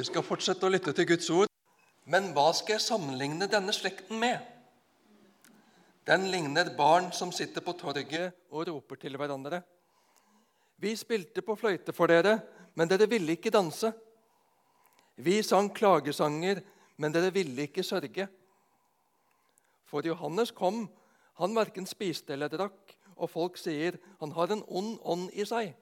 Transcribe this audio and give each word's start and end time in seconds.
Vi 0.00 0.06
skal 0.08 0.24
fortsette 0.24 0.64
å 0.64 0.72
lytte 0.72 0.94
til 0.96 1.04
Guds 1.10 1.26
ord. 1.34 1.50
Men 2.08 2.30
hva 2.32 2.46
skal 2.56 2.78
jeg 2.78 2.84
sammenligne 2.86 3.44
denne 3.52 3.74
slekten 3.76 4.16
med? 4.22 4.38
Den 6.08 6.24
ligner 6.32 6.70
barn 6.78 7.10
som 7.12 7.28
sitter 7.36 7.60
på 7.60 7.74
torget 7.76 8.32
og 8.48 8.64
roper 8.70 8.96
til 9.02 9.20
hverandre. 9.20 9.60
Vi 10.80 10.94
spilte 10.96 11.44
på 11.44 11.58
fløyte 11.60 11.92
for 11.92 12.08
dere, 12.08 12.38
men 12.80 12.88
dere 12.88 13.10
ville 13.12 13.36
ikke 13.36 13.52
danse. 13.52 13.92
Vi 15.20 15.36
sang 15.44 15.68
klagesanger, 15.76 16.64
men 16.96 17.12
dere 17.12 17.28
ville 17.36 17.68
ikke 17.68 17.84
sørge. 17.84 18.30
For 19.84 20.00
Johannes 20.08 20.56
kom, 20.56 20.86
han 21.44 21.60
verken 21.60 21.84
spiste 21.84 22.38
eller 22.38 22.48
drakk, 22.48 22.96
og 23.20 23.36
folk 23.36 23.60
sier 23.60 24.00
han 24.22 24.32
har 24.32 24.56
en 24.56 24.64
ond 24.64 24.94
ånd 25.04 25.32
i 25.36 25.44
seg. 25.44 25.74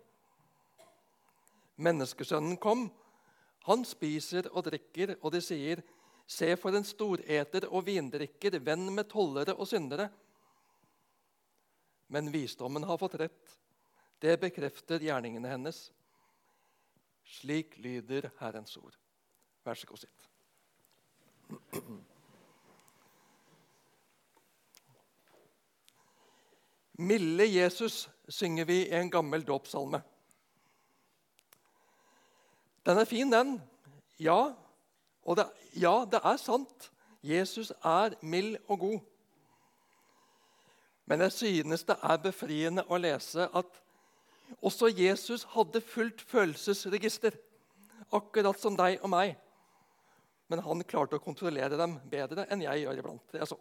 Menneskesønnen 1.78 2.58
kom, 2.58 2.88
han 3.68 3.84
spiser 3.86 4.48
og 4.52 4.66
drikker, 4.68 5.16
og 5.22 5.32
de 5.34 5.40
sier, 5.44 5.82
se 6.28 6.50
for 6.60 6.76
en 6.76 6.84
storeter 6.84 7.68
og 7.72 7.86
vindrikker, 7.86 8.58
venn 8.64 8.88
med 8.92 9.08
tollere 9.08 9.54
og 9.56 9.68
syndere. 9.68 10.08
Men 12.12 12.32
visdommen 12.32 12.84
har 12.88 13.00
fått 13.00 13.18
rett. 13.20 13.56
Det 14.18 14.34
bekrefter 14.40 15.04
gjerningene 15.04 15.52
hennes. 15.52 15.88
Slik 17.28 17.76
lyder 17.84 18.30
Herrens 18.40 18.76
ord. 18.80 18.96
Vær 19.64 19.76
så 19.76 19.86
god, 19.86 20.00
sitt. 20.00 20.28
Milde 26.98 27.46
Jesus 27.46 28.08
synger 28.28 28.64
vi 28.68 28.80
i 28.88 28.94
en 28.98 29.10
gammel 29.10 29.44
dåpssalme. 29.46 30.00
Den 32.88 32.98
er 32.98 33.04
fin, 33.04 33.32
den. 33.32 33.58
Ja, 34.16 34.54
og 35.28 35.36
det, 35.36 35.44
ja, 35.76 36.06
det 36.08 36.22
er 36.24 36.38
sant. 36.40 36.88
Jesus 37.22 37.68
er 37.84 38.14
mild 38.24 38.56
og 38.68 38.78
god. 38.80 39.00
Men 41.08 41.20
jeg 41.26 41.32
synes 41.32 41.84
det 41.84 41.98
er 42.02 42.22
befriende 42.22 42.84
å 42.88 42.96
lese 43.00 43.48
at 43.56 43.78
også 44.64 44.88
Jesus 44.88 45.44
hadde 45.52 45.80
fullt 45.84 46.24
følelsesregister, 46.30 47.36
akkurat 48.12 48.60
som 48.60 48.76
deg 48.76 49.02
og 49.02 49.12
meg. 49.12 49.34
Men 50.48 50.64
han 50.64 50.84
klarte 50.88 51.18
å 51.18 51.24
kontrollere 51.24 51.76
dem 51.76 51.98
bedre 52.08 52.46
enn 52.48 52.64
jeg 52.64 52.86
gjør 52.86 53.02
iblant. 53.02 53.34
er 53.34 53.48
så. 53.48 53.58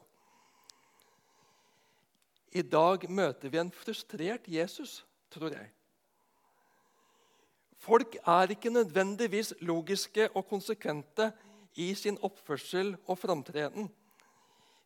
I 2.55 2.63
dag 2.63 3.03
møter 3.11 3.51
vi 3.51 3.59
en 3.59 3.71
frustrert 3.75 4.47
Jesus, 4.47 5.01
tror 5.29 5.51
jeg. 5.51 5.71
Folk 7.77 8.17
er 8.25 8.53
ikke 8.53 8.73
nødvendigvis 8.73 9.53
logiske 9.61 10.29
og 10.35 10.47
konsekvente 10.49 11.31
i 11.77 11.93
sin 11.95 12.17
oppførsel 12.25 12.95
og 13.05 13.19
framtreden. 13.21 13.89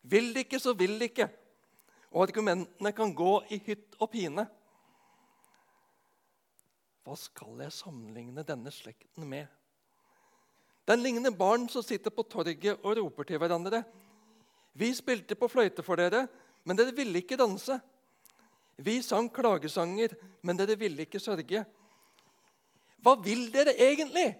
Vil 0.02 0.34
de 0.34 0.44
ikke, 0.44 0.60
så 0.60 0.74
vil 0.76 0.98
de 1.00 1.08
ikke. 1.08 1.28
Og 2.12 2.26
argumentene 2.26 2.92
kan 2.92 3.14
gå 3.14 3.32
i 3.50 3.58
hytt 3.64 3.96
og 3.98 4.10
pine. 4.12 4.44
Hva 7.02 7.16
skal 7.18 7.64
jeg 7.64 7.74
sammenligne 7.74 8.44
denne 8.46 8.70
slekten 8.70 9.26
med? 9.26 9.46
Den 10.86 11.02
ligner 11.02 11.30
barn 11.34 11.68
som 11.70 11.82
sitter 11.82 12.10
på 12.10 12.24
torget 12.26 12.82
og 12.82 12.96
roper 12.98 13.26
til 13.26 13.38
hverandre. 13.38 13.82
Vi 14.74 14.90
spilte 14.94 15.38
på 15.38 15.48
fløyte 15.48 15.82
for 15.86 15.98
dere, 15.98 16.26
men 16.64 16.78
dere 16.78 16.94
ville 16.94 17.22
ikke 17.22 17.38
danse. 17.38 17.78
Vi 18.76 19.00
sang 19.02 19.28
klagesanger, 19.32 20.14
men 20.42 20.58
dere 20.58 20.76
ville 20.78 21.06
ikke 21.06 21.20
sørge. 21.22 21.64
Hva 23.02 23.16
vil 23.18 23.48
dere 23.52 23.74
egentlig? 23.74 24.30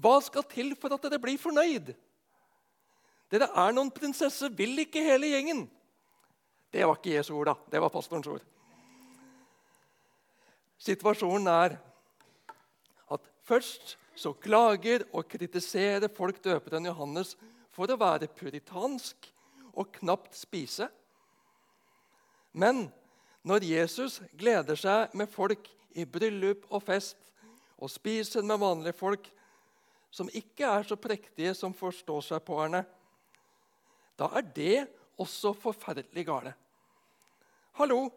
Hva 0.00 0.16
skal 0.24 0.46
til 0.50 0.72
for 0.80 0.92
at 0.96 1.04
dere 1.06 1.20
blir 1.22 1.38
fornøyd? 1.38 1.92
Dere 3.30 3.50
er 3.62 3.74
noen 3.76 3.92
prinsesser, 3.94 4.50
vil 4.50 4.82
ikke 4.82 5.04
hele 5.04 5.30
gjengen. 5.30 5.66
Det 6.70 6.86
var 6.86 6.98
ikke 6.98 7.14
Jesu 7.14 7.34
ord, 7.36 7.52
da. 7.52 7.54
Det 7.70 7.82
var 7.82 7.92
pastorens 7.94 8.30
ord. 8.30 8.44
Situasjonen 10.80 11.50
er 11.52 11.76
at 13.12 13.26
først 13.46 13.96
så 14.16 14.32
klager 14.36 15.04
og 15.12 15.28
kritiserer 15.30 16.10
folk 16.12 16.40
døperen 16.42 16.88
Johannes 16.88 17.34
for 17.74 17.90
å 17.90 17.98
være 18.00 18.30
puritansk 18.34 19.28
og 19.78 19.92
knapt 20.00 20.34
spise. 20.38 20.88
Men 22.52 22.88
når 23.46 23.66
Jesus 23.68 24.18
gleder 24.36 24.78
seg 24.78 25.14
med 25.16 25.30
folk 25.30 25.68
i 25.98 26.06
bryllup 26.06 26.66
og 26.70 26.84
fest 26.86 27.30
og 27.80 27.90
spiser 27.90 28.44
med 28.46 28.60
vanlige 28.60 28.96
folk 28.96 29.28
som 30.10 30.30
ikke 30.34 30.66
er 30.66 30.86
så 30.86 30.98
prektige 31.00 31.54
som 31.54 31.74
forstår 31.76 32.24
seg 32.26 32.42
på 32.46 32.58
henne, 32.60 32.82
da 34.18 34.28
er 34.36 34.48
det 34.56 34.74
også 35.20 35.54
forferdelig 35.56 36.26
gale. 36.26 36.52
Hallo, 37.78 38.08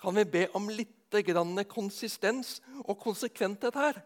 kan 0.00 0.16
vi 0.16 0.24
be 0.26 0.46
om 0.56 0.70
litt 0.72 0.98
grann 1.28 1.60
konsistens 1.68 2.56
og 2.86 2.96
konsekventhet 3.02 3.76
her? 3.76 4.00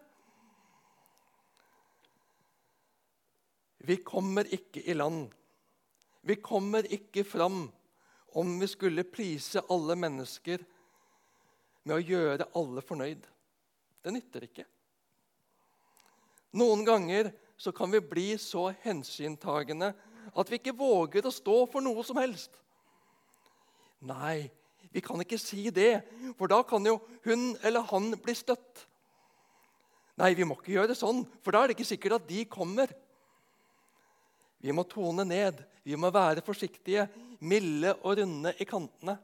Vi 3.87 3.95
kommer 4.03 4.49
ikke 4.51 4.83
i 4.83 4.93
land. 4.97 5.29
Vi 6.27 6.35
kommer 6.43 6.83
ikke 6.91 7.23
fram 7.23 7.69
om 8.35 8.57
vi 8.59 8.67
skulle 8.67 9.07
prise 9.07 9.63
alle 9.71 9.95
mennesker 9.95 10.65
med 11.87 11.95
å 11.97 12.03
gjøre 12.03 12.49
alle 12.59 12.83
fornøyd. 12.83 13.23
Det 14.03 14.13
nytter 14.13 14.45
ikke. 14.47 14.65
Noen 16.57 16.83
ganger 16.87 17.31
så 17.57 17.73
kan 17.75 17.91
vi 17.91 18.03
bli 18.03 18.27
så 18.41 18.69
hensyntagende 18.83 19.91
at 20.37 20.51
vi 20.51 20.59
ikke 20.59 20.75
våger 20.77 21.25
å 21.25 21.33
stå 21.33 21.57
for 21.71 21.83
noe 21.83 22.03
som 22.05 22.19
helst. 22.21 22.51
Nei, 24.05 24.49
vi 24.93 25.01
kan 25.03 25.19
ikke 25.23 25.39
si 25.41 25.67
det, 25.73 26.03
for 26.37 26.51
da 26.51 26.61
kan 26.67 26.85
jo 26.85 26.99
hun 27.25 27.49
eller 27.65 27.87
han 27.89 28.11
bli 28.21 28.35
støtt. 28.37 28.85
Nei, 30.17 30.31
vi 30.37 30.45
må 30.47 30.57
ikke 30.57 30.73
gjøre 30.75 30.91
det 30.93 30.99
sånn, 30.99 31.23
for 31.45 31.53
da 31.53 31.61
er 31.61 31.69
det 31.69 31.77
ikke 31.77 31.91
sikkert 31.91 32.19
at 32.19 32.29
de 32.29 32.43
kommer. 32.49 32.93
Vi 34.61 34.73
må 34.73 34.85
tone 34.89 35.25
ned, 35.27 35.59
vi 35.85 35.97
må 35.99 36.09
være 36.13 36.45
forsiktige, 36.45 37.05
milde 37.45 37.93
og 38.01 38.17
runde 38.17 38.53
i 38.57 38.65
kantene. 38.65 39.17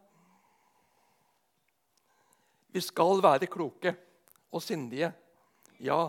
Vi 2.74 2.82
skal 2.82 3.22
være 3.22 3.50
kloke 3.52 3.94
og 4.52 4.62
sindige. 4.66 5.12
Ja, 5.84 6.08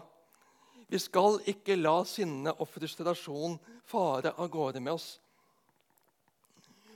vi 0.89 1.01
skal 1.01 1.41
ikke 1.51 1.77
la 1.77 1.99
sinne 2.09 2.55
og 2.57 2.69
frustrasjon 2.73 3.59
fare 3.89 4.33
av 4.33 4.49
gårde 4.53 4.81
med 4.81 4.97
oss. 4.97 5.09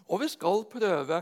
Og 0.08 0.22
vi 0.22 0.28
skal 0.32 0.64
prøve, 0.72 1.20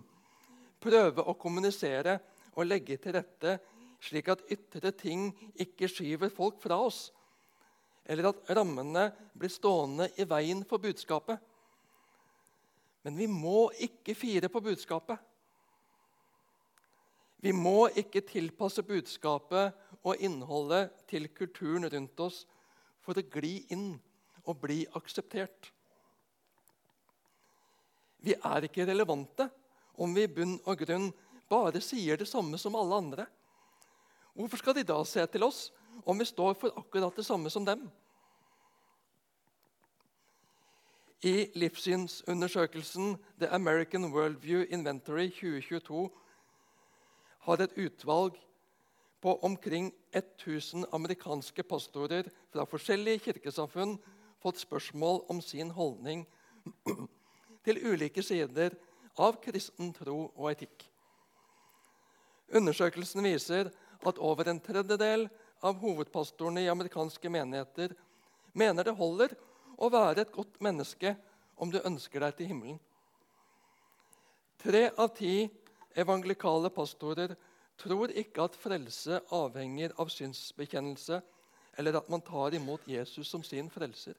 prøve 0.84 1.24
å 1.24 1.36
kommunisere 1.40 2.18
og 2.54 2.68
legge 2.68 2.98
til 3.00 3.16
rette 3.16 3.58
slik 4.04 4.28
at 4.28 4.44
ytre 4.52 4.92
ting 4.92 5.30
ikke 5.60 5.88
skyver 5.88 6.32
folk 6.32 6.60
fra 6.60 6.76
oss, 6.84 7.06
eller 8.04 8.28
at 8.28 8.50
rammene 8.58 9.06
blir 9.32 9.52
stående 9.52 10.10
i 10.20 10.26
veien 10.28 10.60
for 10.68 10.82
budskapet. 10.82 11.40
Men 13.04 13.16
vi 13.16 13.28
må 13.28 13.70
ikke 13.84 14.16
fire 14.16 14.50
på 14.52 14.60
budskapet. 14.64 15.16
Vi 17.44 17.52
må 17.52 17.90
ikke 17.92 18.22
tilpasse 18.24 18.80
budskapet 18.86 19.74
og 20.00 20.20
innholdet 20.24 20.94
til 21.10 21.28
kulturen 21.36 21.84
rundt 21.92 22.20
oss 22.24 22.44
for 23.04 23.20
å 23.20 23.24
gli 23.34 23.58
inn 23.74 23.90
og 24.48 24.62
bli 24.62 24.78
akseptert. 24.96 25.68
Vi 28.24 28.32
er 28.32 28.64
ikke 28.64 28.86
relevante 28.88 29.50
om 30.00 30.16
vi 30.16 30.24
i 30.24 30.32
bunn 30.32 30.56
og 30.64 30.80
grunn 30.86 31.10
bare 31.52 31.84
sier 31.84 32.16
det 32.16 32.30
samme 32.30 32.56
som 32.58 32.80
alle 32.80 33.02
andre. 33.02 33.28
Hvorfor 34.32 34.62
skal 34.62 34.78
de 34.78 34.88
da 34.88 34.96
se 35.04 35.26
til 35.28 35.44
oss 35.44 35.66
om 36.08 36.16
vi 36.18 36.24
står 36.24 36.56
for 36.56 36.80
akkurat 36.80 37.20
det 37.20 37.26
samme 37.28 37.52
som 37.52 37.68
dem? 37.68 37.84
I 41.24 41.50
livssynsundersøkelsen 41.56 43.14
The 43.40 43.52
American 43.52 44.08
Worldview 44.12 44.64
Inventory 44.72 45.28
2022 45.28 46.08
har 47.44 47.60
et 47.60 47.76
utvalg 47.76 48.36
på 49.24 49.36
omkring 49.44 49.92
1000 50.12 50.86
amerikanske 50.92 51.62
pastorer 51.62 52.28
fra 52.52 52.66
forskjellige 52.68 53.24
kirkesamfunn 53.28 53.96
fått 54.42 54.60
spørsmål 54.60 55.22
om 55.32 55.40
sin 55.42 55.70
holdning 55.72 56.26
til 57.64 57.80
ulike 57.88 58.22
sider 58.24 58.76
av 59.16 59.38
kristen 59.40 59.92
tro 59.96 60.18
og 60.34 60.50
etikk. 60.52 60.84
Undersøkelsen 62.54 63.24
viser 63.24 63.70
at 64.04 64.20
over 64.20 64.50
en 64.50 64.60
tredjedel 64.60 65.28
av 65.64 65.80
hovedpastorene 65.80 66.64
i 66.64 66.70
amerikanske 66.72 67.30
menigheter 67.32 67.94
mener 68.52 68.84
det 68.84 68.96
holder 68.98 69.32
å 69.80 69.88
være 69.92 70.24
et 70.24 70.34
godt 70.34 70.60
menneske 70.62 71.14
om 71.56 71.72
du 71.72 71.80
ønsker 71.80 72.20
deg 72.20 72.36
til 72.36 72.52
himmelen. 72.52 72.80
Tre 74.60 74.90
av 75.00 75.10
ti 75.16 75.48
evangelikale 75.94 76.70
pastorer 76.74 77.34
tror 77.80 78.12
ikke 78.14 78.44
at 78.44 78.58
frelse 78.58 79.20
avhenger 79.34 79.94
av 79.98 80.10
synsbekjennelse 80.12 81.20
eller 81.78 81.98
at 81.98 82.08
man 82.10 82.22
tar 82.22 82.54
imot 82.54 82.86
Jesus 82.88 83.28
som 83.28 83.42
sin 83.42 83.70
frelser. 83.70 84.14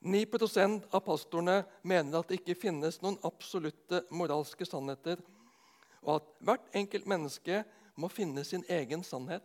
9% 0.00 0.86
av 0.90 1.02
pastorene 1.04 1.58
mener 1.82 2.18
at 2.18 2.30
det 2.30 2.40
ikke 2.40 2.56
finnes 2.56 3.00
noen 3.02 3.18
absolutte 3.26 4.00
moralske 4.16 4.64
sannheter, 4.64 5.20
og 6.00 6.14
at 6.16 6.30
hvert 6.40 6.76
enkelt 6.80 7.08
menneske 7.08 7.60
må 8.00 8.08
finne 8.08 8.44
sin 8.48 8.64
egen 8.72 9.04
sannhet. 9.04 9.44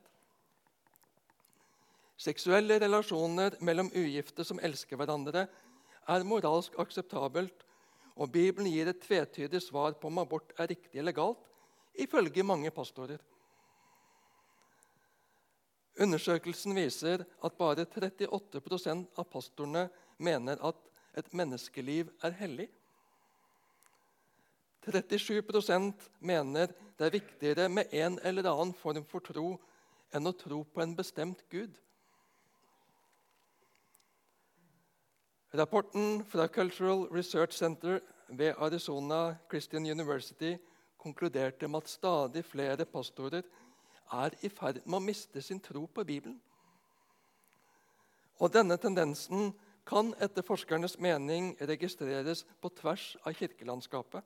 Seksuelle 2.15 2.77
relasjoner 2.79 3.57
mellom 3.59 3.91
ugifte 3.91 4.45
som 4.47 4.61
elsker 4.63 4.95
hverandre, 4.95 5.47
er 6.07 6.23
moralsk 6.23 6.77
akseptabelt, 6.79 7.65
og 8.15 8.31
Bibelen 8.31 8.71
gir 8.71 8.87
et 8.87 9.01
tvetydig 9.03 9.61
svar 9.63 9.97
på 9.99 10.07
om 10.07 10.21
abort 10.23 10.53
er 10.59 10.69
riktig 10.71 10.99
eller 10.99 11.15
galt, 11.15 11.41
ifølge 11.95 12.43
mange 12.43 12.71
pastorer. 12.71 13.19
Undersøkelsen 15.99 16.75
viser 16.75 17.23
at 17.23 17.55
bare 17.59 17.85
38% 17.87 19.05
av 19.15 19.27
pastorene 19.31 19.85
mener 20.17 20.59
at 20.59 20.81
et 21.15 21.29
menneskeliv 21.31 22.09
er 22.23 22.35
hellig. 22.35 22.67
37% 24.85 26.09
mener 26.19 26.73
det 26.99 27.07
er 27.07 27.15
viktigere 27.15 27.69
med 27.71 27.93
en 27.95 28.19
eller 28.23 28.51
annen 28.51 28.75
form 28.77 29.07
for 29.07 29.23
tro 29.23 29.55
enn 30.15 30.29
å 30.29 30.35
tro 30.35 30.61
på 30.63 30.83
en 30.83 30.93
bestemt 30.95 31.41
gud. 31.49 31.71
Rapporten 35.55 36.25
fra 36.25 36.47
Cultural 36.47 37.07
Research 37.11 37.53
Center 37.53 37.99
ved 38.27 38.53
Arizona 38.57 39.35
Christian 39.49 39.85
University 39.85 40.57
konkluderte 40.97 41.67
med 41.67 41.77
at 41.77 41.89
stadig 41.89 42.45
flere 42.45 42.85
pastorer 42.85 43.41
er 44.11 44.35
i 44.41 44.49
ferd 44.49 44.81
med 44.85 44.97
å 44.97 45.05
miste 45.05 45.41
sin 45.41 45.61
tro 45.63 45.85
på 45.87 46.03
Bibelen. 46.03 46.35
Og 48.43 48.51
Denne 48.51 48.75
tendensen 48.77 49.53
kan 49.87 50.11
etter 50.19 50.43
forskernes 50.43 50.97
mening 50.99 51.53
registreres 51.61 52.43
på 52.61 52.69
tvers 52.75 53.13
av 53.23 53.37
kirkelandskapet. 53.37 54.23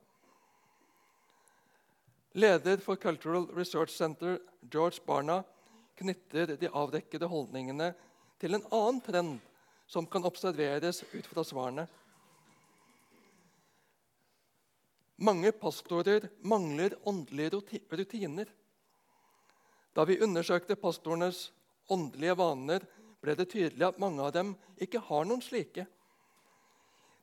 Leder 2.33 2.81
for 2.81 2.95
Cultural 2.95 3.45
Research 3.53 3.93
Center, 3.93 4.39
George 4.71 5.03
Barna, 5.05 5.43
knytter 5.99 6.55
de 6.57 6.73
avdekkede 6.73 7.27
holdningene 7.27 7.93
til 8.39 8.55
en 8.55 8.65
annen 8.71 9.01
trend 9.03 9.39
som 9.89 10.05
kan 10.05 10.25
observeres 10.25 11.01
ut 11.11 11.25
fra 11.25 11.43
svarene. 11.43 11.87
Mange 15.19 15.51
pastorer 15.51 16.29
mangler 16.45 16.93
åndelige 17.09 17.57
rutiner. 17.89 18.51
Da 19.97 20.05
vi 20.05 20.19
undersøkte 20.21 20.77
pastorenes 20.79 21.49
åndelige 21.89 22.37
vaner, 22.37 22.85
ble 23.19 23.35
det 23.35 23.49
tydelig 23.51 23.87
at 23.89 23.99
mange 23.99 24.23
av 24.23 24.31
dem 24.37 24.53
ikke 24.79 25.01
har 25.09 25.25
noen 25.27 25.41
slike. 25.43 25.83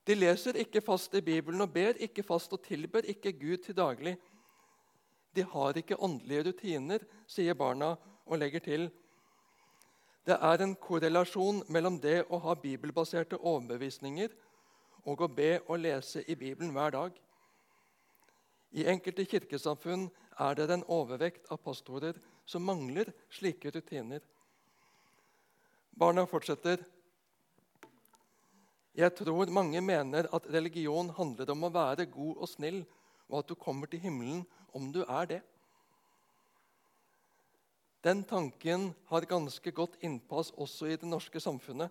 De 0.07 0.19
leser 0.19 0.59
ikke 0.61 0.83
fast 0.85 1.15
i 1.17 1.23
Bibelen 1.25 1.63
og 1.63 1.73
ber 1.73 1.97
ikke 2.03 2.27
fast 2.27 2.53
og 2.53 2.67
tilber 2.67 3.07
ikke 3.09 3.33
Gud 3.39 3.63
til 3.65 3.79
daglig. 3.79 4.17
De 5.33 5.47
har 5.55 5.79
ikke 5.79 5.99
åndelige 6.03 6.51
rutiner, 6.51 7.07
sier 7.27 7.55
barna 7.55 7.95
og 8.27 8.39
legger 8.43 8.63
til 8.67 8.91
det 10.27 10.37
er 10.43 10.63
en 10.63 10.75
korrelasjon 10.75 11.63
mellom 11.71 12.01
det 12.03 12.25
å 12.35 12.41
ha 12.43 12.55
bibelbaserte 12.59 13.39
overbevisninger 13.39 14.33
og 15.07 15.23
å 15.23 15.29
be 15.31 15.53
og 15.69 15.79
lese 15.85 16.25
i 16.27 16.35
Bibelen 16.35 16.73
hver 16.75 16.95
dag. 16.97 17.13
I 18.75 18.89
enkelte 18.91 19.27
kirkesamfunn 19.31 20.09
er 20.43 20.59
det 20.59 20.67
en 20.75 20.85
overvekt 20.91 21.47
av 21.55 21.63
pastorer 21.63 22.19
som 22.47 22.67
mangler 22.67 23.13
slike 23.31 23.71
rutiner. 23.71 24.21
Barna 25.97 26.27
fortsetter. 26.29 26.83
Jeg 28.97 29.15
tror 29.15 29.53
mange 29.53 29.81
mener 29.81 30.27
at 30.35 30.51
religion 30.51 31.09
handler 31.15 31.55
om 31.55 31.69
å 31.69 31.73
være 31.73 32.09
god 32.11 32.43
og 32.43 32.51
snill, 32.51 32.83
og 33.31 33.39
at 33.41 33.49
du 33.49 33.55
kommer 33.55 33.87
til 33.91 34.03
himmelen 34.03 34.43
om 34.75 34.91
du 34.93 35.05
er 35.07 35.31
det. 35.31 35.41
Den 38.07 38.23
tanken 38.23 38.93
har 39.11 39.27
ganske 39.27 39.71
godt 39.75 39.97
innpass 40.07 40.53
også 40.55 40.87
i 40.87 40.97
det 40.97 41.09
norske 41.11 41.41
samfunnet. 41.43 41.91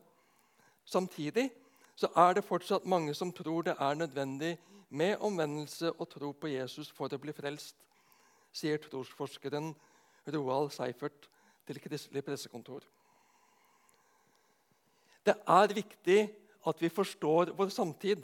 Samtidig 0.86 1.50
så 1.96 2.08
er 2.16 2.38
det 2.38 2.46
fortsatt 2.48 2.88
mange 2.88 3.12
som 3.18 3.34
tror 3.36 3.68
det 3.68 3.76
er 3.80 4.00
nødvendig 4.00 4.54
med 4.90 5.18
omvendelse 5.20 5.92
og 5.92 6.08
tro 6.10 6.32
på 6.32 6.54
Jesus 6.54 6.92
for 6.96 7.12
å 7.12 7.20
bli 7.20 7.36
frelst, 7.36 7.76
sier 8.56 8.80
trosforskeren 8.80 9.74
Roald 10.32 10.72
Seifert 10.72 11.28
til 11.68 11.82
Kristelig 11.84 12.24
pressekontor. 12.24 12.86
Det 15.26 15.36
er 15.36 15.76
viktig 15.76 16.20
at 16.66 16.82
vi 16.82 16.96
forstår 16.96 17.52
vår 17.58 17.74
samtid 17.74 18.24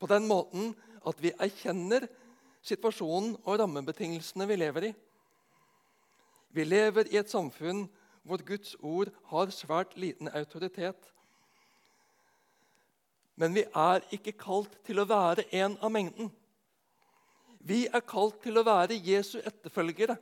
på 0.00 0.08
den 0.08 0.28
måten 0.30 0.72
at 1.04 1.20
vi 1.20 1.34
erkjenner 1.36 2.06
situasjonen 2.64 3.34
og 3.42 3.58
rammebetingelsene 3.60 4.48
vi 4.48 4.62
lever 4.62 4.88
i. 4.88 4.94
Vi 6.54 6.64
lever 6.64 7.10
i 7.10 7.18
et 7.18 7.30
samfunn 7.30 7.88
hvor 8.24 8.40
Guds 8.46 8.76
ord 8.80 9.10
har 9.30 9.50
svært 9.52 9.96
liten 9.98 10.30
autoritet. 10.30 11.10
Men 13.36 13.54
vi 13.54 13.64
er 13.66 14.04
ikke 14.14 14.36
kalt 14.38 14.76
til 14.86 15.02
å 15.02 15.08
være 15.10 15.48
en 15.58 15.74
av 15.82 15.90
mengden. 15.92 16.30
Vi 17.58 17.86
er 17.88 18.04
kalt 18.06 18.38
til 18.44 18.60
å 18.60 18.64
være 18.66 19.00
Jesu 19.02 19.40
etterfølgere. 19.40 20.16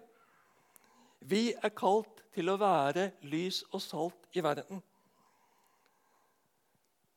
Vi 1.20 1.52
er 1.52 1.74
kalt 1.76 2.24
til 2.34 2.48
å 2.48 2.56
være 2.58 3.10
lys 3.28 3.60
og 3.70 3.82
salt 3.84 4.32
i 4.32 4.42
verden. 4.42 4.80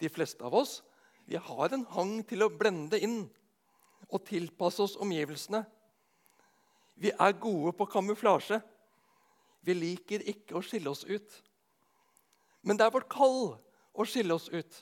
De 0.02 0.12
fleste 0.12 0.44
av 0.44 0.54
oss 0.60 0.82
vi 1.26 1.40
har 1.42 1.74
en 1.74 1.88
hang 1.96 2.20
til 2.28 2.44
å 2.46 2.52
blende 2.54 3.00
inn 3.02 3.24
og 4.12 4.26
tilpasse 4.28 4.84
oss 4.84 5.00
omgivelsene. 5.02 5.64
Vi 7.02 7.12
er 7.12 7.40
gode 7.42 7.74
på 7.78 7.88
kamuflasje. 7.90 8.60
Vi 9.66 9.74
liker 9.74 10.24
ikke 10.30 10.58
å 10.58 10.64
skille 10.64 10.92
oss 10.92 11.04
ut. 11.10 11.42
Men 12.62 12.78
det 12.78 12.86
er 12.86 12.94
vårt 12.94 13.10
kall 13.10 13.56
å 13.94 14.06
skille 14.06 14.36
oss 14.38 14.48
ut. 14.54 14.78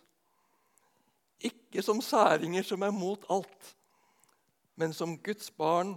Ikke 1.44 1.84
som 1.84 2.02
særinger 2.04 2.64
som 2.68 2.84
er 2.84 2.94
mot 2.96 3.24
alt, 3.32 3.74
men 4.80 4.94
som 4.96 5.18
Guds 5.20 5.50
barn 5.52 5.96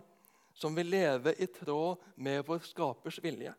som 0.57 0.75
vil 0.75 0.89
leve 0.91 1.35
i 1.39 1.47
tråd 1.53 2.03
med 2.17 2.45
vår 2.49 2.65
skapers 2.67 3.21
vilje. 3.23 3.53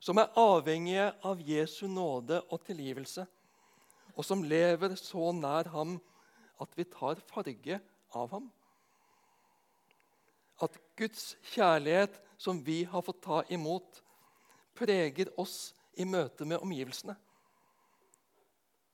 Som 0.00 0.20
er 0.20 0.32
avhengige 0.38 1.10
av 1.26 1.40
Jesu 1.44 1.86
nåde 1.88 2.40
og 2.48 2.62
tilgivelse, 2.64 3.26
og 4.14 4.26
som 4.26 4.44
lever 4.44 4.94
så 5.00 5.30
nær 5.32 5.70
ham 5.72 5.98
at 6.60 6.72
vi 6.76 6.86
tar 6.88 7.20
farge 7.30 7.80
av 8.14 8.30
ham. 8.34 8.48
At 10.60 10.76
Guds 10.98 11.34
kjærlighet 11.52 12.20
som 12.40 12.60
vi 12.64 12.82
har 12.84 13.04
fått 13.04 13.22
ta 13.24 13.42
imot, 13.52 14.02
preger 14.76 15.28
oss 15.40 15.74
i 16.00 16.06
møte 16.08 16.46
med 16.48 16.60
omgivelsene. 16.62 17.16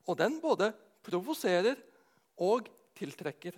Og 0.07 0.19
den 0.19 0.41
både 0.43 0.73
provoserer 1.07 1.79
og 2.43 2.69
tiltrekker. 2.99 3.55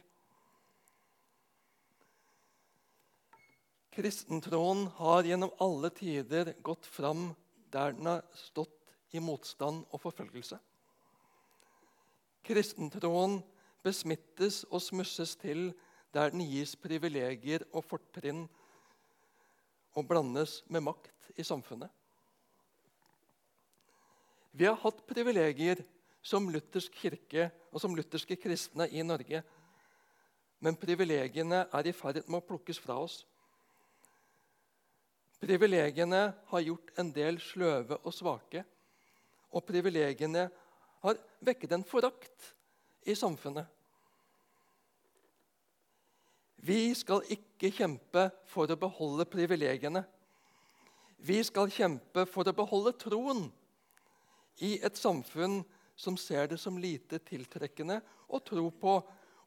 Kristentroen 3.98 4.86
har 5.00 5.26
gjennom 5.26 5.52
alle 5.64 5.90
tider 5.90 6.52
gått 6.62 6.86
fram 6.86 7.32
der 7.72 7.96
den 7.96 8.06
har 8.06 8.24
stått 8.36 8.92
i 9.16 9.20
motstand 9.20 9.84
og 9.90 10.00
forfølgelse. 10.02 10.58
Kristentroen 12.46 13.40
besmittes 13.84 14.62
og 14.70 14.80
smusses 14.84 15.34
til 15.40 15.72
der 16.14 16.32
den 16.32 16.44
gis 16.48 16.74
privilegier 16.80 17.64
og 17.72 17.84
fortrinn 17.84 18.46
og 19.98 20.06
blandes 20.08 20.62
med 20.68 20.84
makt 20.86 21.32
i 21.36 21.44
samfunnet. 21.44 21.90
Vi 24.52 24.66
har 24.66 24.78
hatt 24.82 25.04
privilegier 25.06 25.84
som 26.24 26.48
luthersk 26.50 26.94
kirke 26.98 27.50
og 27.70 27.80
som 27.82 27.94
lutherske 27.96 28.36
kristne 28.40 28.88
i 28.90 29.04
Norge. 29.06 29.42
Men 30.58 30.76
privilegiene 30.76 31.66
er 31.70 31.86
i 31.86 31.94
ferd 31.94 32.24
med 32.26 32.40
å 32.40 32.46
plukkes 32.46 32.80
fra 32.82 32.96
oss. 32.98 33.20
Privilegiene 35.38 36.22
har 36.50 36.64
gjort 36.66 36.90
en 36.98 37.12
del 37.14 37.38
sløve 37.42 38.00
og 38.02 38.14
svake. 38.14 38.64
Og 39.54 39.62
privilegiene 39.64 40.48
har 41.04 41.20
vekket 41.46 41.76
en 41.76 41.86
forakt 41.86 42.52
i 43.06 43.14
samfunnet. 43.16 43.68
Vi 46.58 46.94
skal 46.98 47.22
ikke 47.30 47.70
kjempe 47.70 48.28
for 48.50 48.70
å 48.70 48.78
beholde 48.78 49.26
privilegiene. 49.30 50.02
Vi 51.18 51.38
skal 51.46 51.70
kjempe 51.70 52.26
for 52.30 52.46
å 52.46 52.54
beholde 52.54 52.94
troen 52.98 53.46
i 54.62 54.76
et 54.82 54.98
samfunn 54.98 55.60
som 55.98 56.16
ser 56.18 56.50
det 56.50 56.58
som 56.62 56.78
lite 56.78 57.18
tiltrekkende 57.26 58.00
å 58.28 58.40
tro 58.42 58.68
på 58.70 58.98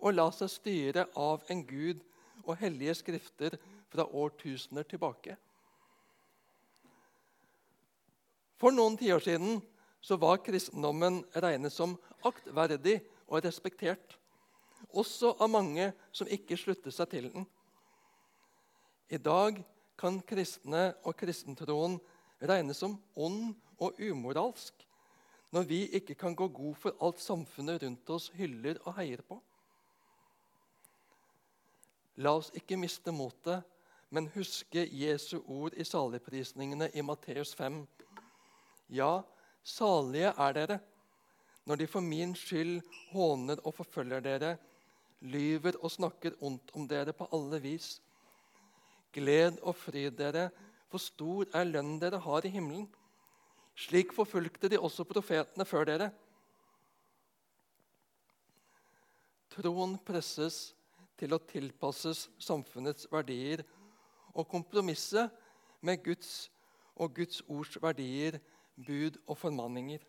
og 0.01 0.15
la 0.15 0.27
seg 0.36 0.51
styre 0.51 1.06
av 1.20 1.44
en 1.51 1.62
gud 1.68 2.01
og 2.44 2.58
hellige 2.60 2.98
skrifter 3.03 3.58
fra 3.91 4.08
årtusener 4.08 4.88
tilbake. 4.88 5.36
For 8.60 8.74
noen 8.74 8.98
tiår 9.00 9.24
siden 9.25 9.62
var 10.22 10.41
kristendommen 10.46 11.22
regnet 11.44 11.74
som 11.74 11.96
aktverdig 12.25 13.00
og 13.27 13.44
respektert. 13.46 14.18
Også 14.89 15.35
av 15.39 15.50
mange 15.51 15.91
som 16.11 16.29
ikke 16.29 16.57
slutter 16.59 16.93
seg 16.93 17.09
til 17.11 17.29
den. 17.33 17.45
I 19.11 19.19
dag 19.21 19.59
kan 20.00 20.21
kristne 20.25 20.91
og 21.05 21.15
kristentroen 21.19 22.00
regnes 22.41 22.81
som 22.81 22.97
ond 23.15 23.53
og 23.81 24.00
umoralsk 24.01 24.88
når 25.51 25.67
vi 25.67 25.81
ikke 26.00 26.15
kan 26.15 26.35
gå 26.35 26.47
god 26.47 26.75
for 26.79 26.95
alt 27.03 27.19
samfunnet 27.19 27.83
rundt 27.83 28.09
oss 28.15 28.29
hyller 28.38 28.79
og 28.85 28.95
heier 28.95 29.23
på. 29.27 29.35
La 32.23 32.31
oss 32.39 32.51
ikke 32.55 32.79
miste 32.79 33.11
motet, 33.11 33.65
men 34.11 34.29
huske 34.31 34.85
Jesu 34.95 35.41
ord 35.41 35.75
i 35.79 35.83
saligprisningene 35.88 36.89
i 36.95 37.03
Matteus 37.03 37.51
5. 37.55 37.81
Ja, 38.91 39.21
salige 39.63 40.31
er 40.31 40.55
dere 40.55 40.79
når 41.67 41.77
de 41.77 41.88
for 41.88 42.01
min 42.01 42.33
skyld 42.35 42.79
håner 43.11 43.59
og 43.67 43.75
forfølger 43.77 44.23
dere, 44.25 44.55
lyver 45.22 45.78
og 45.82 45.92
snakker 45.94 46.38
ondt 46.42 46.74
om 46.75 46.88
dere 46.90 47.13
på 47.13 47.28
alle 47.34 47.60
vis. 47.62 48.00
Gled 49.13 49.60
og 49.62 49.75
fryd 49.75 50.18
dere, 50.18 50.50
for 50.90 51.00
stor 51.00 51.48
er 51.56 51.68
lønnen 51.68 52.00
dere 52.01 52.20
har 52.20 52.46
i 52.46 52.51
himmelen. 52.51 52.88
Slik 53.75 54.13
forfulgte 54.13 54.70
de 54.70 54.80
også 54.80 55.06
profetene 55.08 55.66
før 55.66 55.88
dere. 55.88 56.10
Troen 59.51 59.98
presses 60.08 60.72
til 61.20 61.36
å 61.36 61.42
tilpasses 61.44 62.28
samfunnets 62.40 63.08
verdier 63.12 63.63
og 64.32 64.48
kompromisse 64.51 65.28
med 65.84 66.04
Guds 66.06 66.50
og 66.96 67.16
Guds 67.16 67.42
ords 67.48 67.78
verdier, 67.82 68.40
bud 68.75 69.18
og 69.28 69.38
formanninger. 69.38 70.00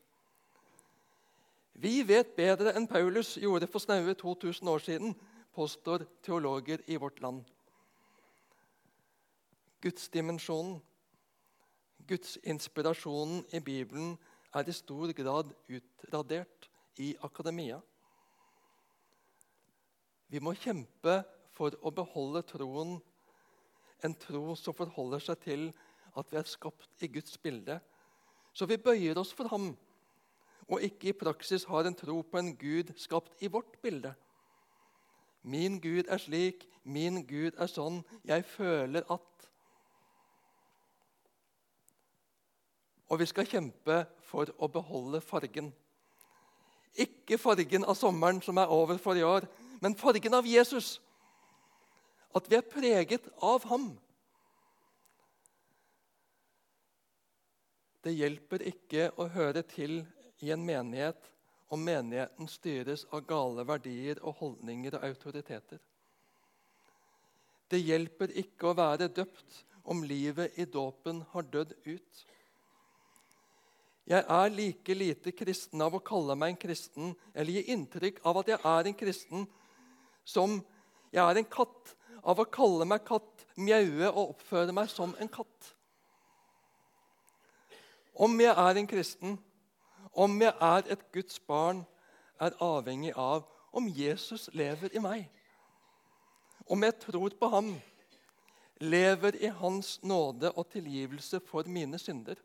Vi 1.73 2.03
vet 2.07 2.37
bedre 2.37 2.75
enn 2.77 2.87
Paulus 2.89 3.37
gjorde 3.41 3.69
for 3.71 3.83
snaue 3.83 4.15
2000 4.15 4.69
år 4.69 4.83
siden, 4.85 5.15
påstår 5.53 6.05
teologer 6.23 6.83
i 6.87 6.97
vårt 6.97 7.21
land. 7.21 7.45
Gudsdimensjonen, 9.83 10.81
gudsinspirasjonen 12.07 13.45
i 13.53 13.61
Bibelen, 13.61 14.19
er 14.55 14.69
i 14.69 14.73
stor 14.73 15.13
grad 15.17 15.53
utradert 15.69 16.69
i 17.01 17.15
akademia. 17.25 17.81
Vi 20.29 20.41
må 20.41 20.55
kjempe 20.57 21.23
for 21.53 21.75
å 21.83 21.93
beholde 21.93 22.45
troen, 22.49 22.99
en 24.03 24.15
tro 24.19 24.57
som 24.59 24.75
forholder 24.75 25.23
seg 25.23 25.41
til 25.45 25.69
at 26.19 26.31
vi 26.33 26.39
er 26.41 26.49
skapt 26.49 27.05
i 27.05 27.09
Guds 27.13 27.37
bilde, 27.39 27.79
så 28.53 28.67
vi 28.69 28.81
bøyer 28.81 29.19
oss 29.21 29.33
for 29.37 29.49
ham 29.53 29.71
og 30.73 30.81
ikke 30.81 31.11
i 31.11 31.17
praksis 31.17 31.67
har 31.69 31.85
en 31.85 31.97
tro 31.97 32.23
på 32.25 32.41
en 32.41 32.55
Gud 32.57 32.95
skapt 32.97 33.43
i 33.45 33.51
vårt 33.53 33.77
bilde. 33.85 34.15
Min 35.43 35.81
Gud 35.81 36.09
er 36.09 36.21
slik, 36.23 36.65
min 36.85 37.27
Gud 37.27 37.59
er 37.61 37.69
sånn, 37.69 38.01
jeg 38.25 38.47
føler 38.49 39.05
at 39.13 39.29
Og 43.13 43.19
vi 43.21 43.27
skal 43.29 43.45
kjempe 43.45 43.99
for 44.25 44.49
å 44.57 44.71
beholde 44.73 45.19
fargen. 45.21 45.67
Ikke 46.97 47.37
fargen 47.37 47.85
av 47.85 47.99
sommeren 47.99 48.39
som 48.41 48.57
er 48.57 48.73
over 48.73 48.97
for 48.97 49.19
i 49.21 49.25
år, 49.27 49.45
men 49.85 49.97
fargen 50.01 50.33
av 50.33 50.49
Jesus. 50.49 50.95
At 52.33 52.49
vi 52.49 52.57
er 52.57 52.65
preget 52.65 53.29
av 53.45 53.67
ham. 53.69 53.91
Det 58.01 58.17
hjelper 58.17 58.65
ikke 58.73 59.11
å 59.21 59.29
høre 59.37 59.61
til 59.69 60.01
i 60.43 60.51
en 60.51 60.65
menighet 60.67 61.31
om 61.73 61.85
menigheten 61.85 62.49
styres 62.51 63.07
av 63.15 63.23
gale 63.25 63.65
verdier 63.65 64.19
og 64.27 64.35
holdninger 64.43 64.99
og 64.99 65.05
autoriteter. 65.07 65.79
Det 67.71 67.81
hjelper 67.81 68.35
ikke 68.43 68.69
å 68.69 68.77
være 68.77 69.09
døpt 69.09 69.63
om 69.89 70.03
livet 70.05 70.59
i 70.61 70.67
dåpen 70.69 71.23
har 71.33 71.47
dødd 71.49 71.73
ut. 71.87 72.25
Jeg 74.11 74.27
er 74.27 74.53
like 74.53 74.95
lite 74.99 75.33
kristen 75.33 75.81
av 75.81 75.95
å 75.95 76.03
kalle 76.05 76.37
meg 76.37 76.53
en 76.53 76.61
kristen 76.67 77.15
eller 77.33 77.55
gi 77.55 77.63
inntrykk 77.73 78.19
av 78.27 78.43
at 78.43 78.51
jeg 78.51 78.61
er 78.73 78.91
en 78.91 78.99
kristen, 78.99 79.47
som 80.25 80.59
jeg 81.15 81.23
er 81.23 81.39
en 81.39 81.49
katt 81.57 81.95
av 82.23 82.43
å 82.43 82.49
kalle 82.51 82.85
meg 82.89 83.07
katt, 83.07 83.47
mjaue 83.57 84.11
og 84.11 84.35
oppføre 84.35 84.75
meg 84.75 84.91
som 84.91 85.15
en 85.23 85.31
katt. 85.31 85.73
Om 88.13 88.37
jeg 88.43 88.53
er 88.53 88.83
en 88.83 88.91
kristen, 88.91 89.39
om 90.13 90.43
jeg 90.43 90.53
er 90.61 90.93
et 90.93 91.05
Guds 91.13 91.41
barn, 91.41 91.85
er 92.41 92.57
avhengig 92.61 93.13
av 93.17 93.47
om 93.73 93.89
Jesus 93.89 94.49
lever 94.53 94.93
i 94.93 95.01
meg. 95.01 95.27
Om 96.67 96.83
jeg 96.85 96.99
tror 97.01 97.35
på 97.39 97.49
ham, 97.49 97.73
lever 98.83 99.37
i 99.41 99.51
hans 99.55 99.99
nåde 100.03 100.51
og 100.53 100.69
tilgivelse 100.73 101.41
for 101.47 101.69
mine 101.71 101.99
synder. 101.99 102.37